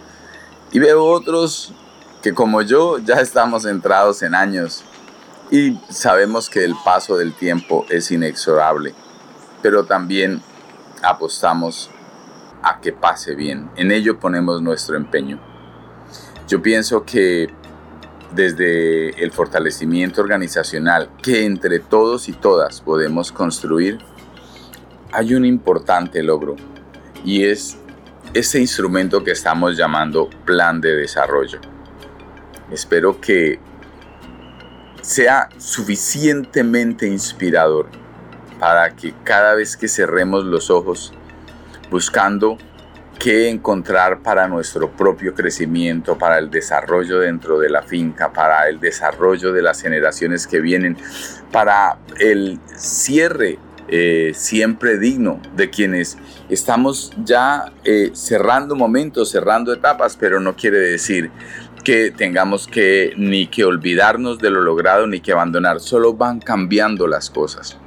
[0.72, 1.74] Y veo otros
[2.22, 4.84] que como yo ya estamos entrados en años
[5.50, 8.94] y sabemos que el paso del tiempo es inexorable,
[9.64, 10.44] pero también
[11.02, 11.90] apostamos
[12.66, 13.70] a que pase bien.
[13.78, 15.40] En ello ponemos nuestro empeño.
[16.48, 17.48] Yo pienso que
[18.34, 24.00] desde el fortalecimiento organizacional que entre todos y todas podemos construir,
[25.12, 26.56] hay un importante logro
[27.24, 27.78] y es
[28.34, 31.60] ese instrumento que estamos llamando plan de desarrollo.
[32.72, 33.60] Espero que
[35.02, 37.88] sea suficientemente inspirador
[38.60, 41.14] para que cada vez que cerremos los ojos
[41.90, 42.58] buscando
[43.20, 48.80] qué encontrar para nuestro propio crecimiento, para el desarrollo dentro de la finca, para el
[48.80, 50.98] desarrollo de las generaciones que vienen,
[51.52, 53.58] para el cierre
[53.88, 56.18] eh, siempre digno, de quienes
[56.50, 61.32] estamos ya eh, cerrando momentos, cerrando etapas, pero no quiere decir
[61.84, 67.08] que tengamos que ni que olvidarnos de lo logrado ni que abandonar, solo van cambiando
[67.08, 67.78] las cosas.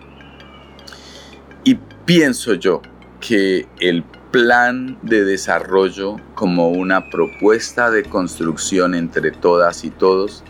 [1.65, 1.75] Y
[2.05, 2.81] pienso yo
[3.21, 10.45] que el plan de desarrollo como una propuesta de construcción entre todas y todos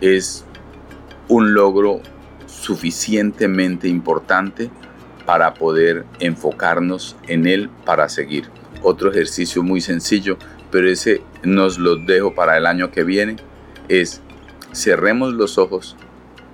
[0.00, 0.44] es
[1.28, 2.00] un logro
[2.46, 4.70] suficientemente importante
[5.24, 8.48] para poder enfocarnos en él para seguir.
[8.82, 10.36] Otro ejercicio muy sencillo,
[10.70, 13.36] pero ese nos lo dejo para el año que viene,
[13.88, 14.20] es
[14.72, 15.96] cerremos los ojos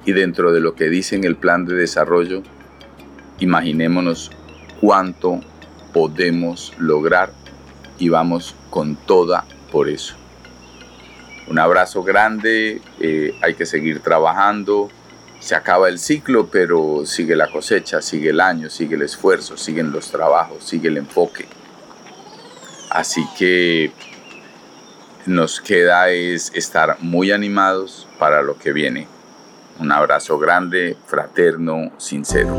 [0.05, 2.43] y dentro de lo que dice en el plan de desarrollo,
[3.39, 4.31] imaginémonos
[4.83, 5.41] cuánto
[5.93, 7.33] podemos lograr
[7.99, 10.17] y vamos con toda por eso.
[11.47, 14.91] Un abrazo grande, eh, hay que seguir trabajando,
[15.39, 19.93] se acaba el ciclo, pero sigue la cosecha, sigue el año, sigue el esfuerzo, siguen
[19.93, 21.47] los trabajos, sigue el enfoque.
[22.91, 23.93] Así que
[25.27, 29.07] nos queda es estar muy animados para lo que viene.
[29.79, 32.59] Un abrazo grande, fraterno, sincero.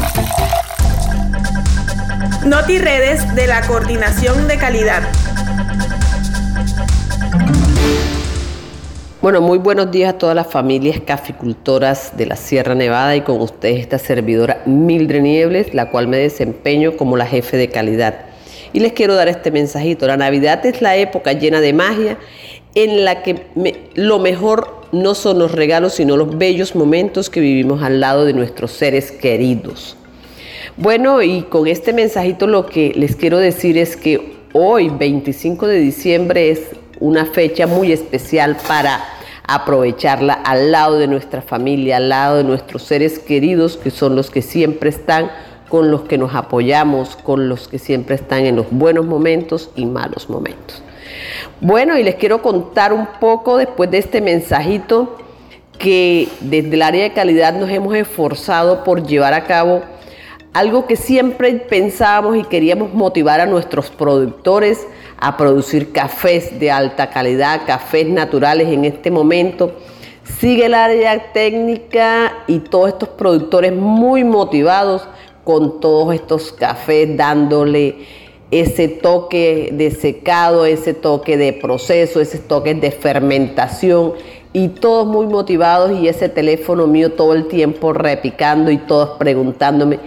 [2.44, 5.02] Noti Redes de la Coordinación de Calidad.
[9.20, 13.40] Bueno, muy buenos días a todas las familias caficultoras de la Sierra Nevada y con
[13.40, 18.26] ustedes esta servidora Mildred Niebles, la cual me desempeño como la jefe de calidad.
[18.72, 20.06] Y les quiero dar este mensajito.
[20.06, 22.16] La Navidad es la época llena de magia
[22.76, 23.44] en la que
[23.94, 28.34] lo mejor no son los regalos, sino los bellos momentos que vivimos al lado de
[28.34, 29.96] nuestros seres queridos.
[30.76, 35.80] Bueno, y con este mensajito lo que les quiero decir es que hoy, 25 de
[35.80, 36.60] diciembre, es
[37.00, 39.04] una fecha muy especial para
[39.46, 44.30] aprovecharla al lado de nuestra familia, al lado de nuestros seres queridos, que son los
[44.30, 45.30] que siempre están
[45.68, 49.86] con los que nos apoyamos, con los que siempre están en los buenos momentos y
[49.86, 50.82] malos momentos.
[51.60, 55.18] Bueno, y les quiero contar un poco después de este mensajito
[55.78, 59.82] que desde el área de calidad nos hemos esforzado por llevar a cabo
[60.52, 64.86] algo que siempre pensábamos y queríamos motivar a nuestros productores
[65.20, 69.72] a producir cafés de alta calidad, cafés naturales en este momento.
[70.38, 75.08] Sigue el área técnica y todos estos productores muy motivados
[75.44, 77.96] con todos estos cafés dándole
[78.50, 84.12] ese toque de secado, ese toque de proceso, ese toque de fermentación
[84.52, 89.98] y todos muy motivados y ese teléfono mío todo el tiempo repicando y todos preguntándome.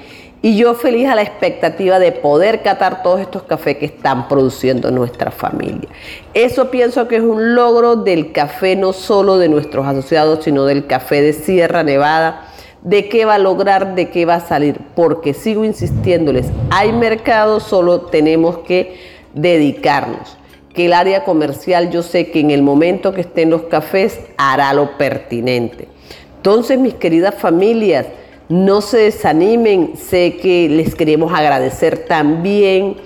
[0.43, 4.89] Y yo feliz a la expectativa de poder catar todos estos cafés que están produciendo
[4.89, 5.87] nuestra familia.
[6.33, 10.87] Eso pienso que es un logro del café no solo de nuestros asociados, sino del
[10.87, 12.47] café de Sierra Nevada
[12.83, 17.59] de qué va a lograr, de qué va a salir, porque sigo insistiéndoles, hay mercado,
[17.59, 18.97] solo tenemos que
[19.33, 20.37] dedicarnos.
[20.73, 24.73] Que el área comercial yo sé que en el momento que estén los cafés hará
[24.73, 25.89] lo pertinente.
[26.37, 28.07] Entonces, mis queridas familias,
[28.51, 32.97] no se desanimen, sé que les queremos agradecer también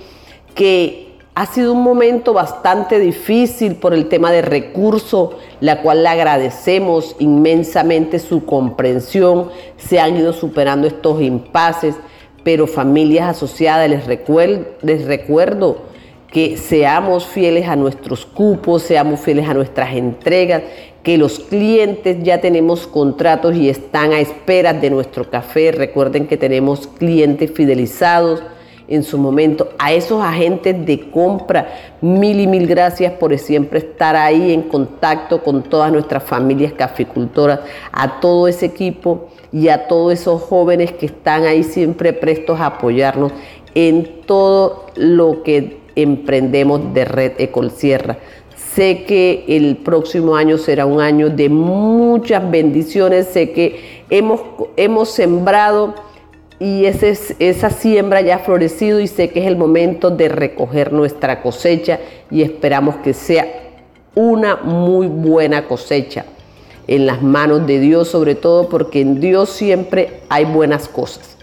[0.56, 6.10] que ha sido un momento bastante difícil por el tema de recursos, la cual le
[6.10, 9.52] agradecemos inmensamente su comprensión.
[9.78, 11.94] Se han ido superando estos impases,
[12.44, 14.08] pero familias asociadas, les
[14.82, 15.78] les recuerdo
[16.32, 20.64] que seamos fieles a nuestros cupos, seamos fieles a nuestras entregas,
[21.06, 25.72] que los clientes ya tenemos contratos y están a espera de nuestro café.
[25.72, 28.42] Recuerden que tenemos clientes fidelizados
[28.88, 31.68] en su momento, a esos agentes de compra,
[32.02, 37.60] mil y mil gracias por siempre estar ahí en contacto con todas nuestras familias caficultoras,
[37.92, 42.68] a todo ese equipo y a todos esos jóvenes que están ahí siempre prestos a
[42.68, 43.32] apoyarnos
[43.76, 48.18] en todo lo que emprendemos de Red Ecolsierra.
[48.76, 54.42] Sé que el próximo año será un año de muchas bendiciones, sé que hemos,
[54.76, 55.96] hemos sembrado
[56.60, 61.42] y esa siembra ya ha florecido y sé que es el momento de recoger nuestra
[61.42, 63.48] cosecha y esperamos que sea
[64.14, 66.26] una muy buena cosecha
[66.88, 71.38] en las manos de Dios, sobre todo porque en Dios siempre hay buenas cosas.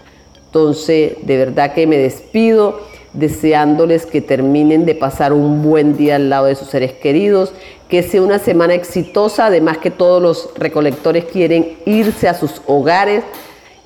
[0.45, 6.29] Entonces, de verdad que me despido deseándoles que terminen de pasar un buen día al
[6.29, 7.53] lado de sus seres queridos,
[7.89, 13.23] que sea una semana exitosa, además que todos los recolectores quieren irse a sus hogares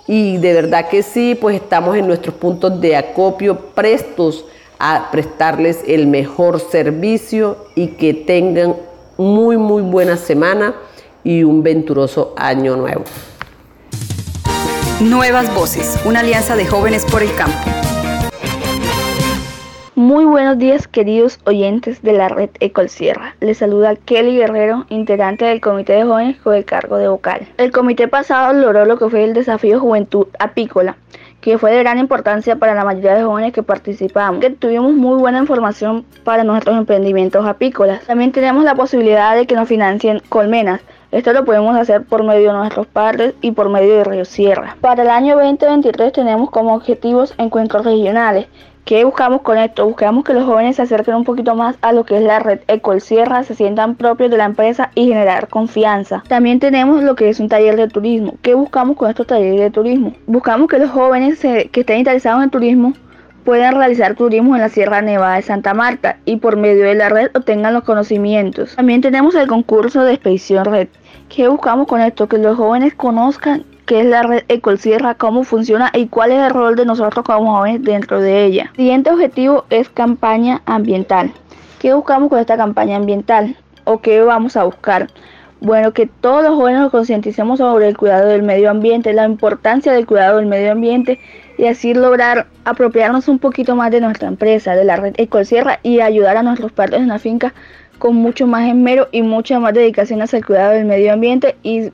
[0.08, 4.46] y de verdad que sí, pues estamos en nuestros puntos de acopio prestos
[4.80, 8.76] a prestarles el mejor servicio y que tengan
[9.18, 10.76] muy muy buena semana
[11.24, 13.04] y un venturoso año nuevo.
[15.02, 17.87] Nuevas Voces, una alianza de jóvenes por el campo.
[20.08, 23.36] Muy buenos días queridos oyentes de la red Ecol Sierra.
[23.42, 27.46] Les saluda Kelly Guerrero, integrante del Comité de Jóvenes con el cargo de vocal.
[27.58, 30.96] El comité pasado logró lo que fue el desafío Juventud Apícola,
[31.42, 35.20] que fue de gran importancia para la mayoría de jóvenes que participamos, que tuvimos muy
[35.20, 38.06] buena información para nuestros emprendimientos apícolas.
[38.06, 40.80] También tenemos la posibilidad de que nos financien colmenas.
[41.12, 44.78] Esto lo podemos hacer por medio de nuestros padres y por medio de Río Sierra.
[44.80, 48.48] Para el año 2023 tenemos como objetivos encuentros regionales
[48.88, 49.86] ¿Qué buscamos con esto?
[49.86, 52.62] Buscamos que los jóvenes se acerquen un poquito más a lo que es la red
[52.70, 56.24] Ecol Sierra, se sientan propios de la empresa y generar confianza.
[56.30, 58.36] También tenemos lo que es un taller de turismo.
[58.42, 60.14] ¿Qué buscamos con estos talleres de turismo?
[60.26, 62.94] Buscamos que los jóvenes que estén interesados en turismo
[63.44, 67.10] puedan realizar turismo en la Sierra Nevada de Santa Marta y por medio de la
[67.10, 68.78] red obtengan los conocimientos.
[68.78, 70.88] También tenemos el concurso de expedición red.
[71.28, 72.30] ¿Qué buscamos con esto?
[72.30, 76.50] Que los jóvenes conozcan qué es la red Ecolsierra, cómo funciona y cuál es el
[76.52, 78.72] rol de nosotros como jóvenes dentro de ella.
[78.76, 81.32] Siguiente objetivo es campaña ambiental.
[81.80, 83.56] ¿Qué buscamos con esta campaña ambiental?
[83.86, 85.08] ¿O qué vamos a buscar?
[85.62, 89.94] Bueno, que todos los jóvenes nos concienticemos sobre el cuidado del medio ambiente, la importancia
[89.94, 91.20] del cuidado del medio ambiente
[91.58, 96.02] y así lograr apropiarnos un poquito más de nuestra empresa, de la red Ecolsierra y
[96.02, 97.54] ayudar a nuestros padres en la finca
[97.98, 101.92] con mucho más esmero y mucha más dedicación hacia el cuidado del medio ambiente y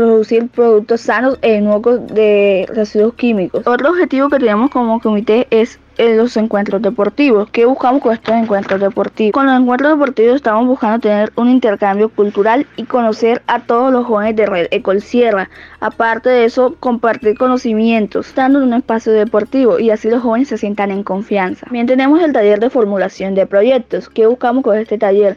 [0.00, 3.66] producir productos sanos en nuevos de residuos químicos.
[3.66, 7.50] Otro objetivo que tenemos como comité es eh, los encuentros deportivos.
[7.50, 9.32] ¿Qué buscamos con estos encuentros deportivos?
[9.32, 14.06] Con los encuentros deportivos estamos buscando tener un intercambio cultural y conocer a todos los
[14.06, 15.50] jóvenes de Red Ecol Sierra.
[15.80, 20.90] Aparte de eso, compartir conocimientos, en un espacio deportivo y así los jóvenes se sientan
[20.90, 21.66] en confianza.
[21.66, 24.08] También tenemos el taller de formulación de proyectos.
[24.08, 25.36] ¿Qué buscamos con este taller?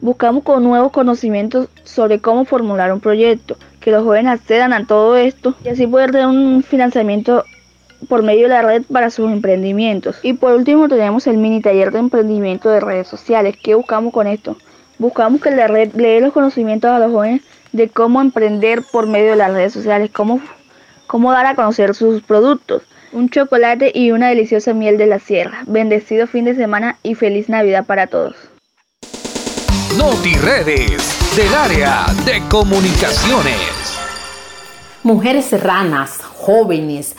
[0.00, 5.16] Buscamos con nuevos conocimientos sobre cómo formular un proyecto, que los jóvenes accedan a todo
[5.16, 7.44] esto y así poder tener un financiamiento
[8.08, 10.18] por medio de la red para sus emprendimientos.
[10.22, 13.56] Y por último tenemos el mini taller de emprendimiento de redes sociales.
[13.62, 14.56] ¿Qué buscamos con esto?
[14.98, 19.06] Buscamos que la red le dé los conocimientos a los jóvenes de cómo emprender por
[19.06, 20.40] medio de las redes sociales, cómo,
[21.06, 22.82] cómo dar a conocer sus productos.
[23.12, 25.64] Un chocolate y una deliciosa miel de la sierra.
[25.66, 28.36] Bendecido fin de semana y feliz Navidad para todos.
[30.42, 33.54] Redes del área de comunicaciones.
[35.04, 37.14] Mujeres serranas, jóvenes,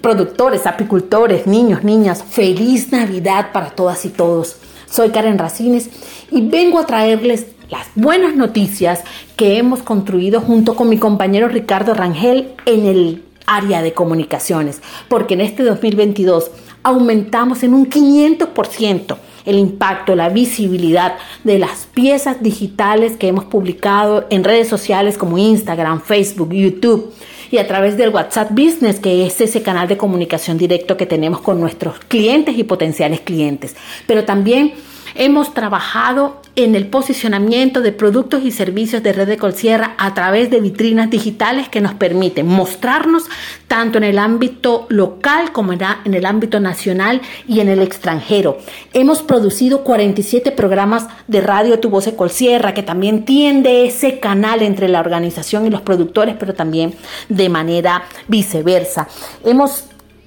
[0.00, 4.56] productores, apicultores, niños, niñas, feliz Navidad para todas y todos.
[4.88, 5.90] Soy Karen Racines
[6.30, 9.02] y vengo a traerles las buenas noticias
[9.36, 15.34] que hemos construido junto con mi compañero Ricardo Rangel en el área de comunicaciones, porque
[15.34, 16.50] en este 2022
[16.84, 24.26] aumentamos en un 500% el impacto, la visibilidad de las piezas digitales que hemos publicado
[24.30, 27.12] en redes sociales como Instagram, Facebook, YouTube
[27.50, 31.40] y a través del WhatsApp Business, que es ese canal de comunicación directo que tenemos
[31.40, 33.76] con nuestros clientes y potenciales clientes.
[34.06, 34.72] Pero también
[35.14, 40.50] Hemos trabajado en el posicionamiento de productos y servicios de Red de Colsierra a través
[40.50, 43.24] de vitrinas digitales que nos permiten mostrarnos
[43.68, 48.58] tanto en el ámbito local como en el ámbito nacional y en el extranjero.
[48.92, 54.62] Hemos producido 47 programas de radio Tu Voz de Colsierra que también tiende ese canal
[54.62, 56.94] entre la organización y los productores, pero también
[57.28, 59.08] de manera viceversa.
[59.44, 59.84] Hemos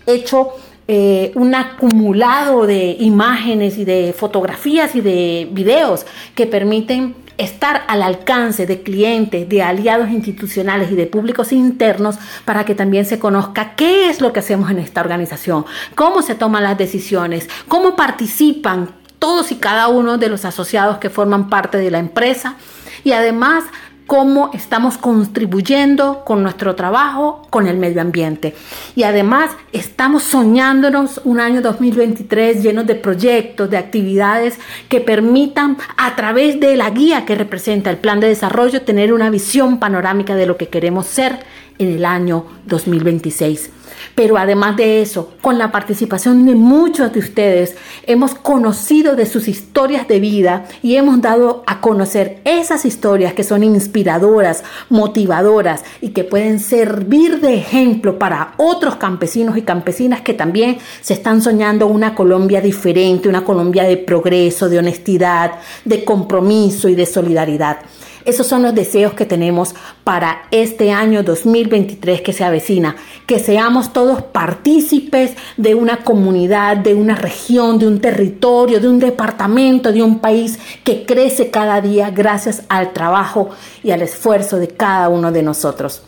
[0.08, 0.54] hecho
[0.88, 6.06] eh, un acumulado de imágenes y de fotografías y de videos
[6.36, 12.66] que permiten estar al alcance de clientes, de aliados institucionales y de públicos internos para
[12.66, 15.66] que también se conozca qué es lo que hacemos en esta organización,
[15.96, 21.10] cómo se toman las decisiones, cómo participan todos y cada uno de los asociados que
[21.10, 22.56] forman parte de la empresa.
[23.04, 23.64] Y además
[24.08, 28.56] cómo estamos contribuyendo con nuestro trabajo con el medio ambiente.
[28.96, 36.16] Y además estamos soñándonos un año 2023 lleno de proyectos, de actividades que permitan a
[36.16, 40.46] través de la guía que representa el plan de desarrollo tener una visión panorámica de
[40.46, 41.40] lo que queremos ser
[41.80, 43.72] en el año 2026.
[44.16, 47.76] Pero además de eso, con la participación de muchos de ustedes,
[48.08, 53.44] hemos conocido de sus historias de vida y hemos dado a conocer esas historias que
[53.44, 60.34] son inspiradoras, motivadoras y que pueden servir de ejemplo para otros campesinos y campesinas que
[60.34, 66.88] también se están soñando una Colombia diferente, una Colombia de progreso, de honestidad, de compromiso
[66.88, 67.80] y de solidaridad.
[68.26, 72.96] Esos son los deseos que tenemos para este año 2023 que se avecina,
[73.28, 78.98] que seamos todos partícipes de una comunidad, de una región, de un territorio, de un
[79.00, 83.52] departamento, de un país que crece cada día gracias al trabajo
[83.84, 86.02] y al esfuerzo de cada uno de nosotros.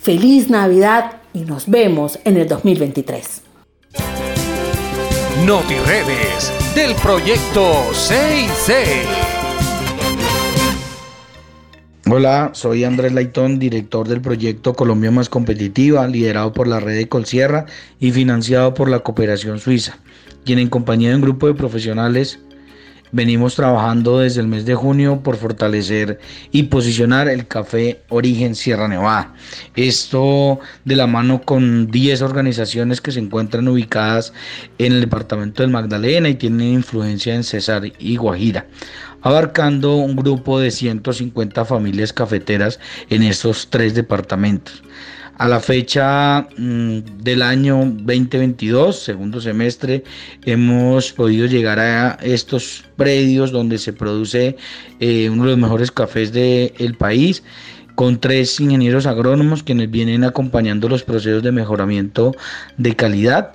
[0.00, 3.42] Feliz Navidad y nos vemos en el 2023.
[5.84, 9.33] Redes del proyecto 6C.
[12.10, 17.08] Hola, soy Andrés Laitón, director del proyecto Colombia Más Competitiva, liderado por la red de
[17.08, 17.64] Colsierra
[17.98, 19.96] y financiado por la Cooperación Suiza,
[20.44, 22.40] quien en compañía de un grupo de profesionales
[23.10, 26.18] venimos trabajando desde el mes de junio por fortalecer
[26.50, 29.32] y posicionar el café Origen Sierra Nevada.
[29.74, 34.34] Esto de la mano con 10 organizaciones que se encuentran ubicadas
[34.76, 38.66] en el departamento del Magdalena y tienen influencia en Cesar y Guajira
[39.24, 44.82] abarcando un grupo de 150 familias cafeteras en estos tres departamentos.
[45.38, 50.04] A la fecha mm, del año 2022, segundo semestre,
[50.44, 54.56] hemos podido llegar a estos predios donde se produce
[55.00, 57.42] eh, uno de los mejores cafés del país
[57.94, 62.32] con tres ingenieros agrónomos quienes vienen acompañando los procesos de mejoramiento
[62.76, 63.54] de calidad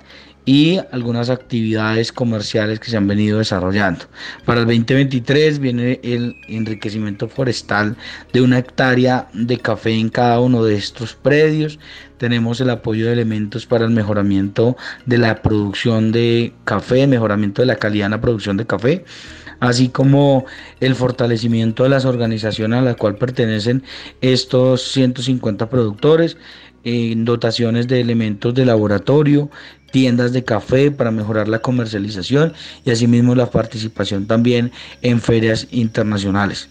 [0.50, 4.06] y algunas actividades comerciales que se han venido desarrollando.
[4.44, 7.96] Para el 2023 viene el enriquecimiento forestal
[8.32, 11.78] de una hectárea de café en cada uno de estos predios.
[12.18, 14.76] Tenemos el apoyo de elementos para el mejoramiento
[15.06, 19.04] de la producción de café, mejoramiento de la calidad en la producción de café
[19.60, 20.46] así como
[20.80, 23.82] el fortalecimiento de las organizaciones a las cuales pertenecen
[24.22, 26.38] estos 150 productores,
[26.84, 29.50] en dotaciones de elementos de laboratorio,
[29.90, 32.52] tiendas de café para mejorar la comercialización
[32.84, 34.72] y asimismo la participación también
[35.02, 36.68] en ferias internacionales.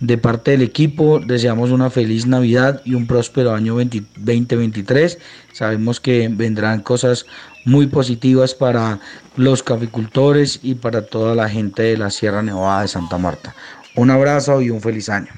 [0.00, 5.18] De parte del equipo deseamos una feliz Navidad y un próspero año 2023.
[5.52, 7.24] Sabemos que vendrán cosas
[7.64, 9.00] muy positivas para
[9.36, 13.54] los caficultores y para toda la gente de la Sierra Nevada de Santa Marta.
[13.94, 15.32] Un abrazo y un feliz año.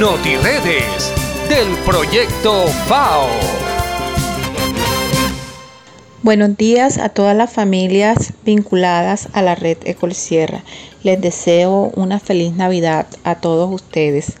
[0.00, 3.28] Notiredes del proyecto FAO.
[6.22, 9.76] Buenos días a todas las familias vinculadas a la red
[10.12, 10.64] Sierra.
[11.04, 14.34] Les deseo una feliz Navidad a todos ustedes.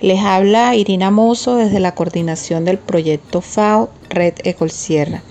[0.00, 4.34] Les habla Irina Mozo desde la coordinación del proyecto FAO Red
[4.70, 5.22] Sierra.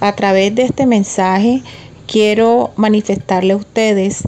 [0.00, 1.62] A través de este mensaje
[2.08, 4.24] quiero manifestarle a ustedes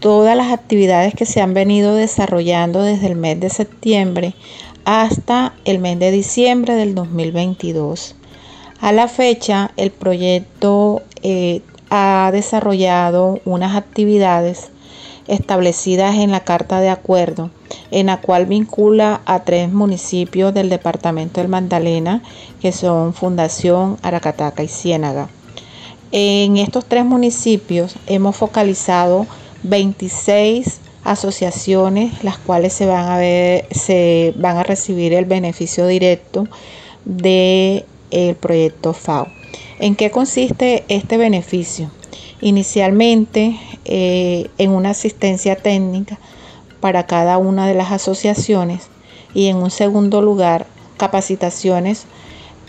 [0.00, 4.34] todas las actividades que se han venido desarrollando desde el mes de septiembre
[4.84, 8.14] hasta el mes de diciembre del 2022.
[8.80, 14.70] A la fecha, el proyecto eh, ha desarrollado unas actividades
[15.26, 17.50] establecidas en la Carta de Acuerdo,
[17.90, 22.22] en la cual vincula a tres municipios del departamento del Magdalena,
[22.60, 25.28] que son Fundación, Aracataca y Ciénaga.
[26.12, 29.26] En estos tres municipios hemos focalizado
[29.62, 36.46] 26 asociaciones, las cuales se van a, ver, se van a recibir el beneficio directo
[37.04, 39.28] del el proyecto FAO.
[39.78, 41.90] ¿En qué consiste este beneficio?
[42.40, 46.18] Inicialmente eh, en una asistencia técnica
[46.80, 48.88] para cada una de las asociaciones
[49.34, 52.06] y en un segundo lugar capacitaciones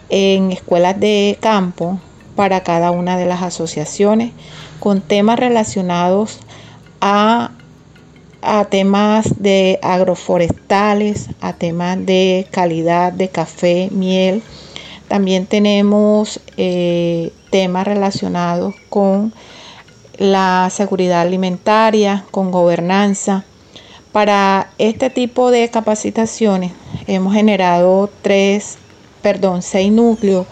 [0.09, 1.99] en escuelas de campo
[2.35, 4.31] para cada una de las asociaciones
[4.79, 6.39] con temas relacionados
[7.01, 7.51] a
[8.41, 14.41] a temas de agroforestales, a temas de calidad de café, miel.
[15.07, 19.33] También tenemos eh, temas relacionados con
[20.17, 23.43] la seguridad alimentaria, con gobernanza.
[24.11, 26.71] Para este tipo de capacitaciones
[27.07, 28.77] hemos generado tres,
[29.21, 30.47] perdón, seis núcleos,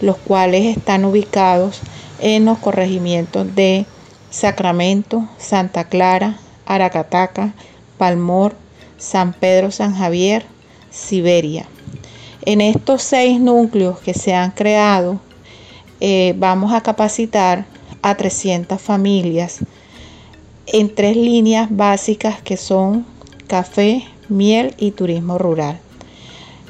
[0.00, 1.80] los cuales están ubicados
[2.20, 3.86] en los corregimientos de
[4.30, 6.36] Sacramento, Santa Clara,
[6.68, 7.52] Aracataca,
[7.96, 8.54] Palmor,
[8.98, 10.44] San Pedro San Javier,
[10.90, 11.66] Siberia.
[12.44, 15.20] En estos seis núcleos que se han creado,
[16.00, 17.66] eh, vamos a capacitar
[18.02, 19.58] a 300 familias
[20.66, 23.06] en tres líneas básicas que son
[23.46, 25.80] café, miel y turismo rural.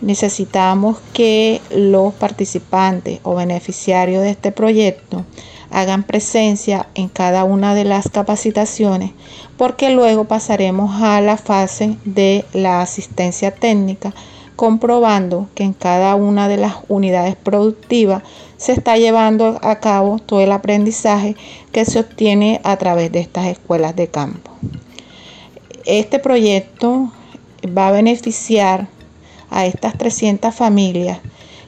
[0.00, 5.24] necesitamos que los participantes o beneficiarios de este proyecto
[5.70, 9.12] hagan presencia en cada una de las capacitaciones
[9.56, 14.14] porque luego pasaremos a la fase de la asistencia técnica
[14.58, 18.22] comprobando que en cada una de las unidades productivas
[18.56, 21.36] se está llevando a cabo todo el aprendizaje
[21.70, 24.50] que se obtiene a través de estas escuelas de campo.
[25.84, 27.12] Este proyecto
[27.66, 28.88] va a beneficiar
[29.48, 31.20] a estas 300 familias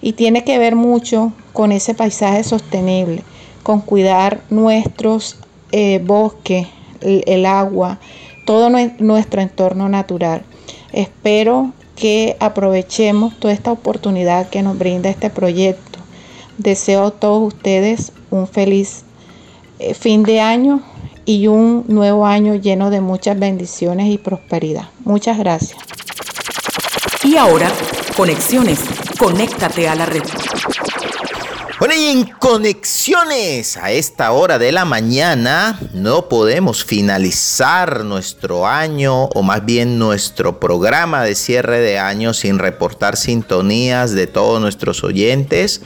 [0.03, 3.23] y tiene que ver mucho con ese paisaje sostenible,
[3.63, 5.37] con cuidar nuestros
[5.73, 6.67] eh, bosques,
[7.01, 7.99] el, agua,
[8.45, 10.43] todo nuestro entorno natural.
[10.93, 15.99] Espero que aprovechemos toda esta oportunidad que nos brinda este proyecto.
[16.59, 19.05] Deseo a todos ustedes un feliz
[19.79, 20.83] eh, fin de año
[21.25, 24.89] y un nuevo año lleno de muchas bendiciones y prosperidad.
[25.05, 25.79] Muchas gracias.
[27.23, 27.71] Y ahora,
[28.17, 28.81] conexiones.
[29.19, 30.23] Conéctate a la red.
[31.81, 39.25] Bueno, y en conexiones a esta hora de la mañana no podemos finalizar nuestro año
[39.25, 45.03] o más bien nuestro programa de cierre de año sin reportar sintonías de todos nuestros
[45.05, 45.81] oyentes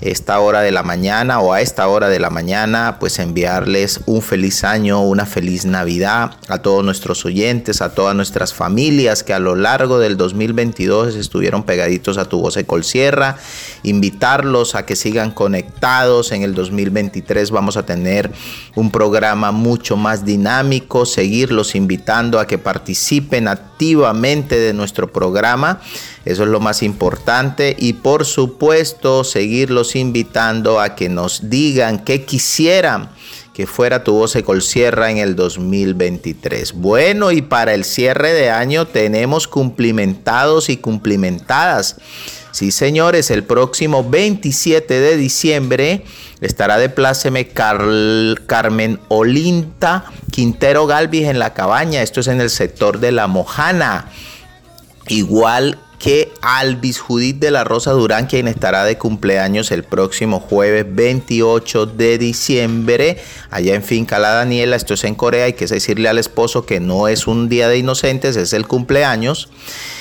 [0.00, 4.20] esta hora de la mañana o a esta hora de la mañana, pues enviarles un
[4.20, 9.38] feliz año, una feliz Navidad a todos nuestros oyentes, a todas nuestras familias que a
[9.38, 13.38] lo largo del 2022 estuvieron pegaditos a tu voz de Colsierra,
[13.82, 16.32] invitarlos a que sigan conectados.
[16.32, 18.30] En el 2023 vamos a tener
[18.74, 25.80] un programa mucho más dinámico, seguirlos invitando a que participen activamente de nuestro programa
[26.26, 27.74] eso es lo más importante.
[27.78, 33.10] Y por supuesto, seguirlos invitando a que nos digan qué quisieran
[33.54, 36.74] que fuera tu voz Sierra en el 2023.
[36.74, 41.96] Bueno, y para el cierre de año tenemos cumplimentados y cumplimentadas.
[42.52, 46.04] Sí, señores, el próximo 27 de diciembre
[46.42, 52.02] estará de pláceme Carmen Olinta Quintero Galvis en la cabaña.
[52.02, 54.10] Esto es en el sector de La Mojana.
[55.08, 60.84] Igual que Alvis Judith de la Rosa Durán, quien estará de cumpleaños el próximo jueves
[60.88, 63.18] 28 de diciembre,
[63.50, 66.80] allá en Finca La Daniela, esto es en Corea, hay que decirle al esposo que
[66.80, 69.48] no es un día de inocentes, es el cumpleaños.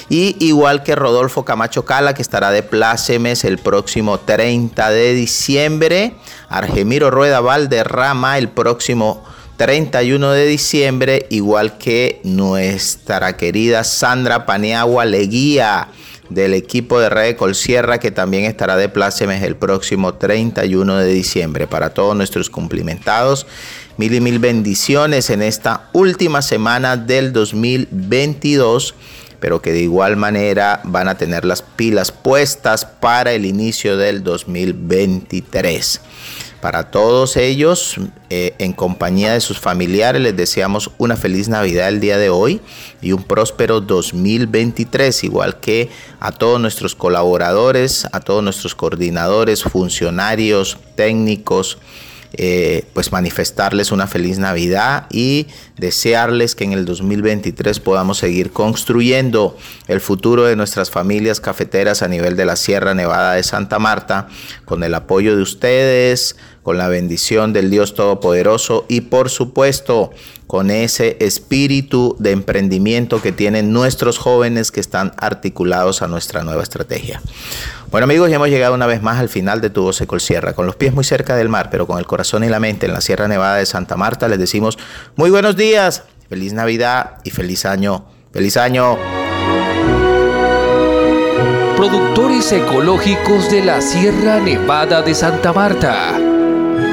[0.08, 6.14] Y igual que Rodolfo Camacho Cala, que estará de plácemes el próximo 30 de diciembre,
[6.50, 9.24] Argemiro Rueda Valderrama el próximo
[9.58, 15.88] 31 de diciembre, igual que nuestra querida Sandra Paniagua Leguía
[16.30, 21.68] del equipo de Red Colsierra, que también estará de plácemes el próximo 31 de diciembre.
[21.68, 23.48] Para todos nuestros cumplimentados,
[23.98, 28.96] mil y mil bendiciones en esta última semana del 2022
[29.46, 34.24] pero que de igual manera van a tener las pilas puestas para el inicio del
[34.24, 36.02] 2023.
[36.66, 37.98] Para todos ellos,
[38.32, 42.60] eh, en compañía de sus familiares, les deseamos una feliz Navidad el día de hoy
[43.04, 50.80] y un próspero 2023, igual que a todos nuestros colaboradores, a todos nuestros coordinadores, funcionarios,
[50.96, 51.78] técnicos,
[52.38, 55.48] eh, pues manifestarles una feliz Navidad y
[55.78, 59.56] desearles que en el 2023 podamos seguir construyendo
[59.88, 64.28] el futuro de nuestras familias cafeteras a nivel de la Sierra Nevada de Santa Marta,
[64.66, 66.36] con el apoyo de ustedes,
[66.66, 70.10] con la bendición del Dios Todopoderoso y por supuesto
[70.48, 76.64] con ese espíritu de emprendimiento que tienen nuestros jóvenes que están articulados a nuestra nueva
[76.64, 77.22] estrategia.
[77.92, 80.66] Bueno amigos, ya hemos llegado una vez más al final de Tu Voz Sierra, con
[80.66, 83.02] los pies muy cerca del mar, pero con el corazón y la mente en la
[83.02, 84.28] Sierra Nevada de Santa Marta.
[84.28, 84.80] Les decimos
[85.16, 88.06] muy buenos días, feliz Navidad y feliz año.
[88.34, 88.98] ¡Feliz año!
[91.78, 96.25] Productores ecológicos de la Sierra Nevada de Santa Marta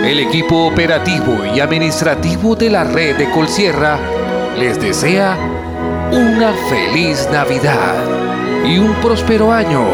[0.04, 3.98] el equipo operativo y administrativo de la red de Colsierra
[4.58, 5.38] les desea
[6.10, 8.04] una feliz Navidad
[8.64, 9.84] y un próspero año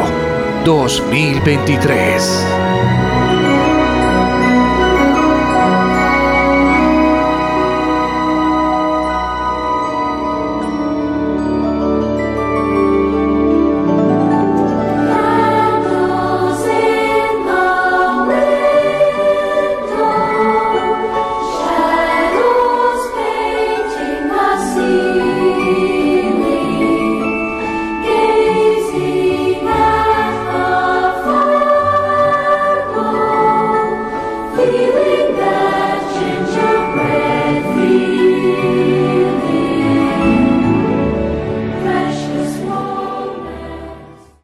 [0.64, 2.97] 2023.